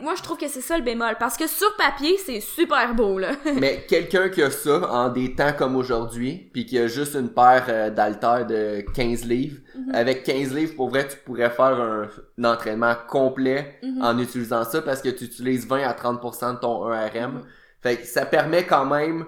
[0.00, 3.18] Moi je trouve que c'est ça le bémol parce que sur papier c'est super beau
[3.18, 3.32] là.
[3.60, 7.28] Mais quelqu'un qui a ça en des temps comme aujourd'hui, puis qui a juste une
[7.30, 9.94] paire euh, d'haltères de 15 livres, Mhm.
[9.94, 12.08] avec 15 livres pour vrai, tu pourrais faire un,
[12.38, 14.02] un entraînement complet Mhm.
[14.02, 17.34] en utilisant ça parce que tu utilises 20 à 30% de ton ERM.
[17.34, 17.42] Mhm.
[17.82, 19.24] Fait que ça permet quand même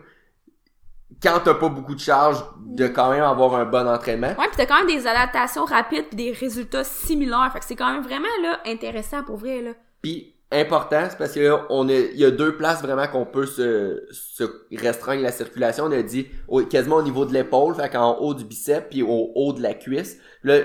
[1.23, 4.29] quand t'as pas beaucoup de charge de quand même avoir un bon entraînement.
[4.39, 7.51] Ouais, puis t'as quand même des adaptations rapides puis des résultats similaires.
[7.53, 9.71] Fait que c'est quand même vraiment là intéressant pour vrai là.
[10.03, 13.25] Puis important, c'est parce que là, on a, il y a deux places vraiment qu'on
[13.25, 14.43] peut se, se
[14.77, 15.85] restreindre la circulation.
[15.85, 19.03] On a dit au- quasiment au niveau de l'épaule, fait qu'en haut du bicep puis
[19.03, 20.19] au haut de la cuisse.
[20.43, 20.59] Là,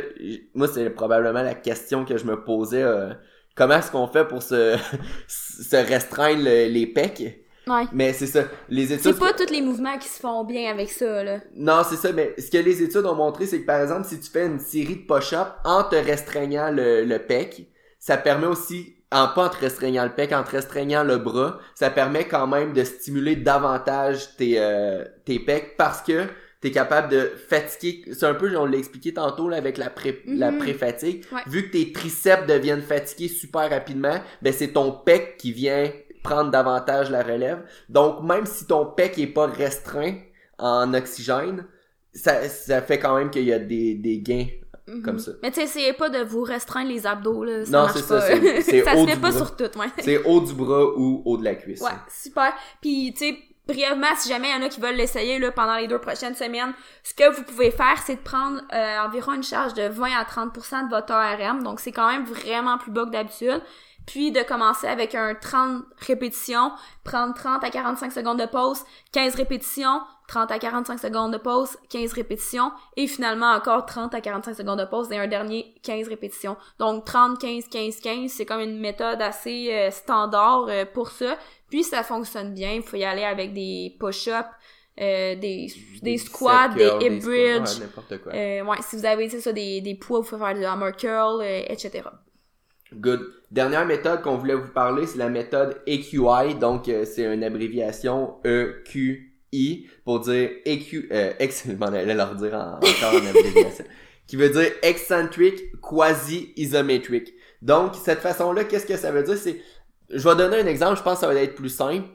[0.55, 2.81] moi c'est probablement la question que je me posais.
[2.81, 3.13] euh,
[3.55, 4.75] comment est-ce qu'on fait pour se,
[5.27, 7.41] se restreindre le- les pecs?
[7.67, 7.83] Ouais.
[7.93, 8.43] Mais c'est ça.
[8.69, 9.13] Les études.
[9.13, 11.39] C'est pas tous les mouvements qui se font bien avec ça là.
[11.55, 14.19] Non, c'est ça, mais ce que les études ont montré, c'est que par exemple, si
[14.19, 17.67] tu fais une série de push-ups en te restreignant le, le pec,
[17.97, 21.59] ça permet aussi, en pas en te restreignant le pec, en te restreignant le bras,
[21.73, 26.25] ça permet quand même de stimuler davantage tes, euh, tes pecs parce que
[26.61, 28.03] t'es capable de fatiguer.
[28.13, 30.57] C'est un peu, on l'a expliqué tantôt là, avec la pré, la Mhm.
[30.59, 31.23] pré-fatigue.
[31.31, 31.41] Ouais.
[31.47, 35.91] Vu que tes triceps deviennent fatigués super rapidement, ben c'est ton pec qui vient
[36.23, 37.59] prendre davantage la relève.
[37.87, 40.15] Donc même si ton pec est pas restreint
[40.57, 41.65] en oxygène,
[42.13, 44.47] ça, ça fait quand même qu'il y a des, des gains
[44.87, 45.01] Mhm.
[45.01, 45.31] comme ça.
[45.41, 47.65] Mais tu essayez pas de vous restreindre les abdos là.
[47.65, 49.37] Ça Non, c'est ça, c'est- ça haut se du pas bras.
[49.39, 49.87] sur tout, ouais.
[49.99, 51.81] C'est haut du bras ou haut de la cuisse.
[51.81, 52.53] Ouais, super.
[52.81, 55.75] Puis, tu sais, brièvement, si jamais il y en a qui veulent l'essayer là, pendant
[55.77, 56.73] les deux prochaines semaines,
[57.03, 60.23] ce que vous pouvez faire, c'est de prendre euh, environ une charge de 20 à
[60.23, 61.63] 30% de votre ARM.
[61.63, 63.61] Donc, c'est quand même vraiment plus bas que d'habitude.
[64.05, 66.71] Puis, de commencer avec un 30 répétitions,
[67.03, 68.83] prendre 30 à 45 secondes de pause,
[69.13, 74.21] 15 répétitions, 30 à 45 secondes de pause, 15 répétitions, et finalement encore 30 à
[74.21, 76.57] 45 secondes de pause et un dernier 15 répétitions.
[76.79, 81.37] Donc 30, 15, 15, 15, c'est comme une méthode assez euh, standard euh, pour ça.
[81.69, 84.49] Puis ça fonctionne bien, il faut y aller avec des push-ups,
[84.99, 85.67] euh, des,
[86.01, 87.69] des squats, des set curls, hip squats, bridge.
[87.69, 88.31] ouais, n'importe quoi.
[88.33, 92.03] Ouais, si vous avez ça, des, des poids, vous pouvez faire du hammer curl, etc.
[92.93, 93.21] Good.
[93.51, 96.55] Dernière méthode qu'on voulait vous parler, c'est la méthode EQI.
[96.59, 98.35] Donc, c'est une abréviation
[100.03, 103.85] Pour dire EQ, euh, ex, allais leur dire en, encore en abréviation.
[104.27, 107.33] qui veut dire eccentric quasi-isometric.
[107.61, 109.37] Donc, cette façon-là, qu'est-ce que ça veut dire?
[109.37, 109.61] C'est,
[110.09, 112.07] je vais donner un exemple, je pense que ça va être plus simple.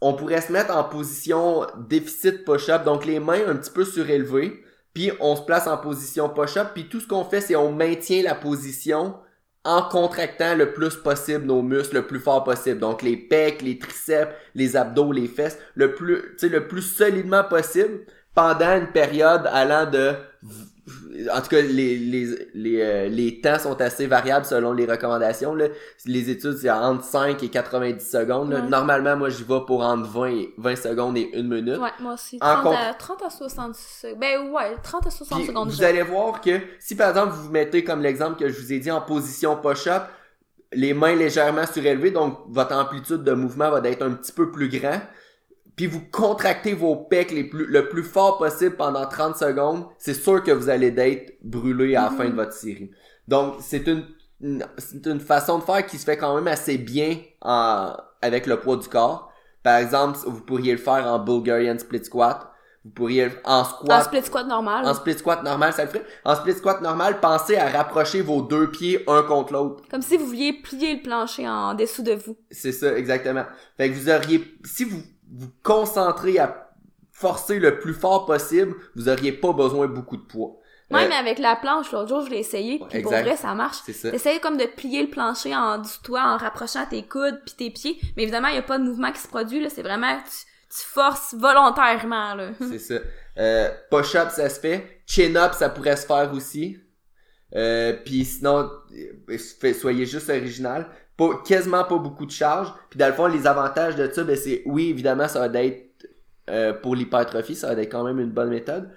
[0.00, 4.62] On pourrait se mettre en position déficit push-up, donc les mains un petit peu surélevées,
[4.92, 8.22] puis on se place en position push-up, puis tout ce qu'on fait, c'est on maintient
[8.22, 9.16] la position
[9.64, 12.80] en contractant le plus possible nos muscles le plus fort possible.
[12.80, 18.00] Donc les pecs, les triceps, les abdos, les fesses, le plus, le plus solidement possible
[18.34, 20.12] pendant une période allant de
[21.32, 25.54] en tout cas, les, les, les, euh, les temps sont assez variables selon les recommandations.
[25.54, 25.66] Là.
[26.04, 28.50] Les études, c'est entre 5 et 90 secondes.
[28.52, 28.60] là.
[28.60, 28.68] Ouais.
[28.68, 31.78] Normalement, moi, j'y vais pour entre 20, et, 20 secondes et une minute.
[31.78, 32.38] Ouais, moi aussi.
[32.40, 34.18] En 30 à, 30 à 60 secondes.
[34.20, 35.70] Ben ouais, 30 à 60 Puis, secondes.
[35.70, 38.72] vous allez voir que si par exemple vous vous mettez comme l'exemple que je vous
[38.72, 40.02] ai dit en position push-up,
[40.72, 44.68] les mains légèrement surélevées, donc votre amplitude de mouvement va être un petit peu plus
[44.68, 45.00] grand,
[45.76, 50.14] puis vous contractez vos pecs les plus, le plus fort possible pendant 30 secondes, c'est
[50.14, 52.16] sûr que vous allez d'être brûlé à la Mhm.
[52.16, 52.90] fin de votre série.
[53.28, 54.04] Donc c'est une,
[54.40, 58.46] une- c'est une façon de faire qui se fait quand même assez bien en- avec
[58.46, 59.30] le poids du corps.
[59.62, 62.50] Par exemple, vous pourriez le faire en Bulgarian split squat.
[62.84, 63.90] Vous pourriez en squat.
[64.02, 64.84] En split squat normal.
[64.84, 66.04] En split squat normal, ça le ferait.
[66.22, 69.82] En split squat normal, pensez à rapprocher vos deux pieds un contre l'autre.
[69.90, 72.36] Comme si vous vouliez plier le plancher en dessous de vous.
[72.50, 73.44] C'est ça, exactement.
[73.78, 75.00] Fait que vous auriez, si vous
[75.32, 76.70] vous concentrez à
[77.12, 80.56] forcer le plus fort possible, vous auriez pas besoin de beaucoup de poids.
[80.90, 83.78] Même Euh, avec la planche, l'autre jour, je l'ai essayé, puis pour vrai, ça marche.
[83.84, 87.54] T'essayes comme de plier le plancher en dessous de toi, en rapprochant tes coudes puis
[87.56, 87.98] tes pieds.
[88.16, 89.70] Mais évidemment, il y a pas de mouvement qui se produit, là.
[89.70, 92.50] C'est vraiment, tu, tu forces volontairement, là.
[92.60, 92.94] C'est ça.
[93.38, 95.00] Euh, push-up, ça se fait.
[95.06, 96.78] Chin-up, ça pourrait se faire aussi.
[97.54, 98.70] Euh, puis sinon,
[99.30, 100.88] euh, soyez juste original.
[101.16, 102.72] Pas, quasiment pas beaucoup de charge.
[102.90, 106.08] Puis dans le fond, les avantages de ça, ben c'est oui, évidemment, ça va être
[106.50, 108.90] euh, pour l'hypertrophie, ça va être quand même une bonne méthode.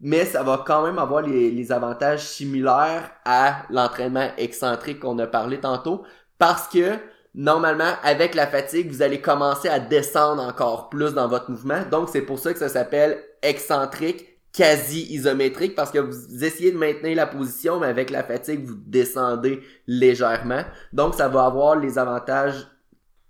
[0.00, 5.26] Mais ça va quand même avoir les, les avantages similaires à l'entraînement excentrique qu'on a
[5.26, 6.02] parlé tantôt.
[6.38, 6.98] Parce que
[7.34, 11.82] normalement, avec la fatigue, vous allez commencer à descendre encore plus dans votre mouvement.
[11.90, 16.76] Donc, c'est pour ça que ça s'appelle excentrique, quasi isométrique, parce que vous essayez de
[16.76, 20.62] maintenir la position, mais avec la fatigue, vous descendez légèrement.
[20.92, 22.66] Donc, ça va avoir les avantages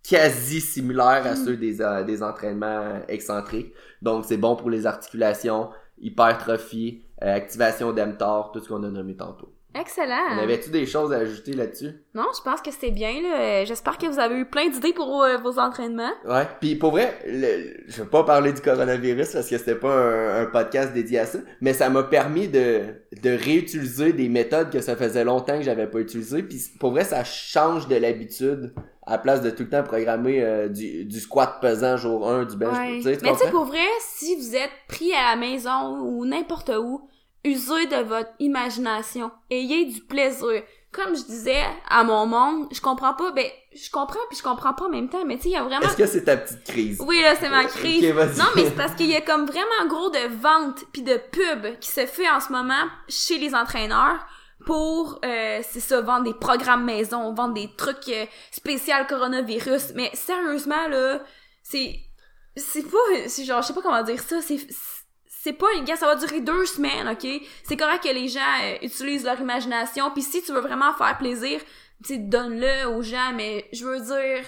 [0.02, 3.72] quasi similaires à ceux des, euh, des entraînements excentriques.
[4.00, 5.70] Donc, c'est bon pour les articulations,
[6.00, 9.51] hypertrophie, euh, activation d'mTOR, tout ce qu'on a nommé tantôt.
[9.78, 10.36] Excellent.
[10.36, 11.90] On avait-tu des choses à ajouter là-dessus?
[12.14, 13.64] Non, je pense que c'était bien, là.
[13.64, 16.12] J'espère que vous avez eu plein d'idées pour euh, vos entraînements.
[16.26, 16.46] Ouais.
[16.60, 20.42] Puis pour vrai, le- je veux pas parler du coronavirus parce que c'était pas un,
[20.42, 22.80] un podcast dédié à ça, mais ça m'a permis de,
[23.22, 26.42] de réutiliser des méthodes que ça faisait longtemps que j'avais pas utilisées.
[26.42, 28.74] Puis pour vrai, ça change de l'habitude
[29.06, 32.44] à la place de tout le temps programmer euh, du, du squat pesant jour 1,
[32.44, 32.76] du bench.
[32.76, 32.96] Ouais.
[32.98, 35.98] Tu sais, tu Mais tu sais, pour vrai, si vous êtes pris à la maison
[36.02, 37.08] ou n'importe où,
[37.44, 39.30] usez de votre imagination.
[39.50, 40.62] Ayez du plaisir.
[40.92, 44.74] Comme je disais à mon monde, je comprends pas, ben, je comprends puis je comprends
[44.74, 45.86] pas en même temps, mais tu sais, il y a vraiment...
[45.86, 47.00] Est-ce que c'est ta petite crise?
[47.00, 48.04] Oui, là, c'est ma crise.
[48.10, 48.36] vas-y.
[48.36, 51.78] non, mais c'est parce qu'il y a comme vraiment gros de ventes puis de pub
[51.78, 54.26] qui se fait en ce moment chez les entraîneurs
[54.66, 59.92] pour, euh, c'est ça, vendre des programmes maison, vendre des trucs euh, spéciaux coronavirus.
[59.94, 61.22] Mais sérieusement, là,
[61.62, 61.96] c'est,
[62.56, 64.58] c'est pas, c'est genre, je sais pas comment dire ça, c'est,
[65.42, 67.26] c'est pas, gars, ça va durer deux semaines, ok?
[67.64, 71.18] C'est correct que les gens euh, utilisent leur imagination, puis si tu veux vraiment faire
[71.18, 71.60] plaisir,
[72.04, 74.44] tu donne-le aux gens, mais je veux dire,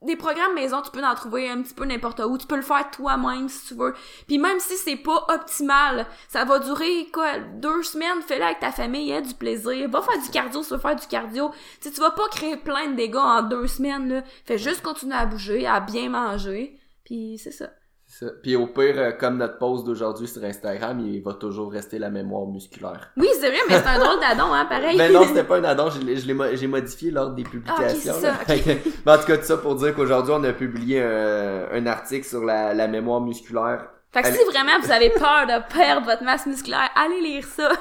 [0.00, 2.38] des programmes maison, tu peux en trouver un petit peu n'importe où.
[2.38, 3.94] Tu peux le faire toi-même si tu veux.
[4.26, 8.22] Puis même si c'est pas optimal, ça va durer quoi deux semaines.
[8.26, 9.90] Fais-le avec ta famille, aie du plaisir.
[9.90, 11.50] Va faire du cardio si tu veux faire du cardio.
[11.82, 14.22] Tu tu vas pas créer plein de dégâts en deux semaines là.
[14.46, 16.78] Fais juste continuer à bouger, à bien manger.
[17.04, 17.68] Puis c'est ça.
[18.10, 18.26] Ça.
[18.42, 22.08] Puis au pire, euh, comme notre post d'aujourd'hui sur Instagram, il va toujours rester la
[22.08, 23.10] mémoire musculaire.
[23.18, 24.96] Oui, c'est vrai, mais c'est un drôle d'adon, hein, pareil.
[24.96, 28.12] Mais non, c'était pas un addon, j'ai modifié lors des Ah, publications.
[28.14, 28.34] ok, c'est là.
[28.34, 28.82] ça.
[29.04, 32.26] Mais en tout cas, tout ça pour dire qu'aujourd'hui, on a publié un, un article
[32.26, 33.86] sur la, la mémoire musculaire.
[34.10, 34.38] Fait que Allez.
[34.38, 37.68] si vraiment vous avez peur de perdre votre masse musculaire, allez lire ça.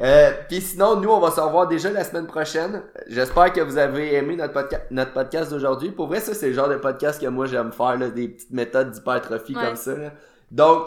[0.00, 2.82] Euh, Puis sinon, nous, on va se revoir déjà la semaine prochaine.
[3.06, 5.90] J'espère que vous avez aimé notre, podca- notre podcast d'aujourd'hui.
[5.92, 8.50] Pour vrai, ça, c'est le genre de podcast que moi, j'aime faire, là, des petites
[8.50, 9.64] méthodes d'hypertrophie Ouais.
[9.64, 9.94] comme ça.
[9.96, 10.12] là.
[10.50, 10.86] Donc,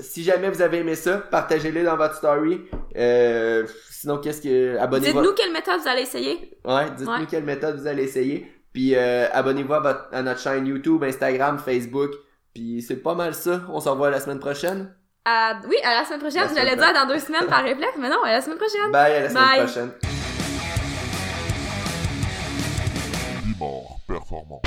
[0.00, 2.62] si jamais vous avez aimé ça, partagez-les dans votre story.
[2.96, 4.76] Euh, sinon, qu'est-ce que...
[4.78, 5.20] Abonnez-vous.
[5.20, 6.58] Dites-nous quelle méthode vous allez essayer.
[6.64, 7.26] Ouais, dites-nous Ouais.
[7.30, 8.50] quelle méthode vous allez essayer.
[8.72, 12.10] Puis euh, abonnez-vous à, à notre chaîne YouTube, Instagram, Facebook.
[12.54, 13.62] Puis c'est pas mal ça.
[13.70, 14.94] On se revoit la semaine prochaine.
[15.24, 15.60] À...
[15.68, 16.48] Oui, à la semaine prochaine.
[16.54, 18.90] J'allais dire dans deux semaines par réflexe, mais non, à la semaine prochaine.
[18.90, 19.64] Bye, à la semaine Bye.
[19.64, 19.90] prochaine.
[24.06, 24.62] Performant.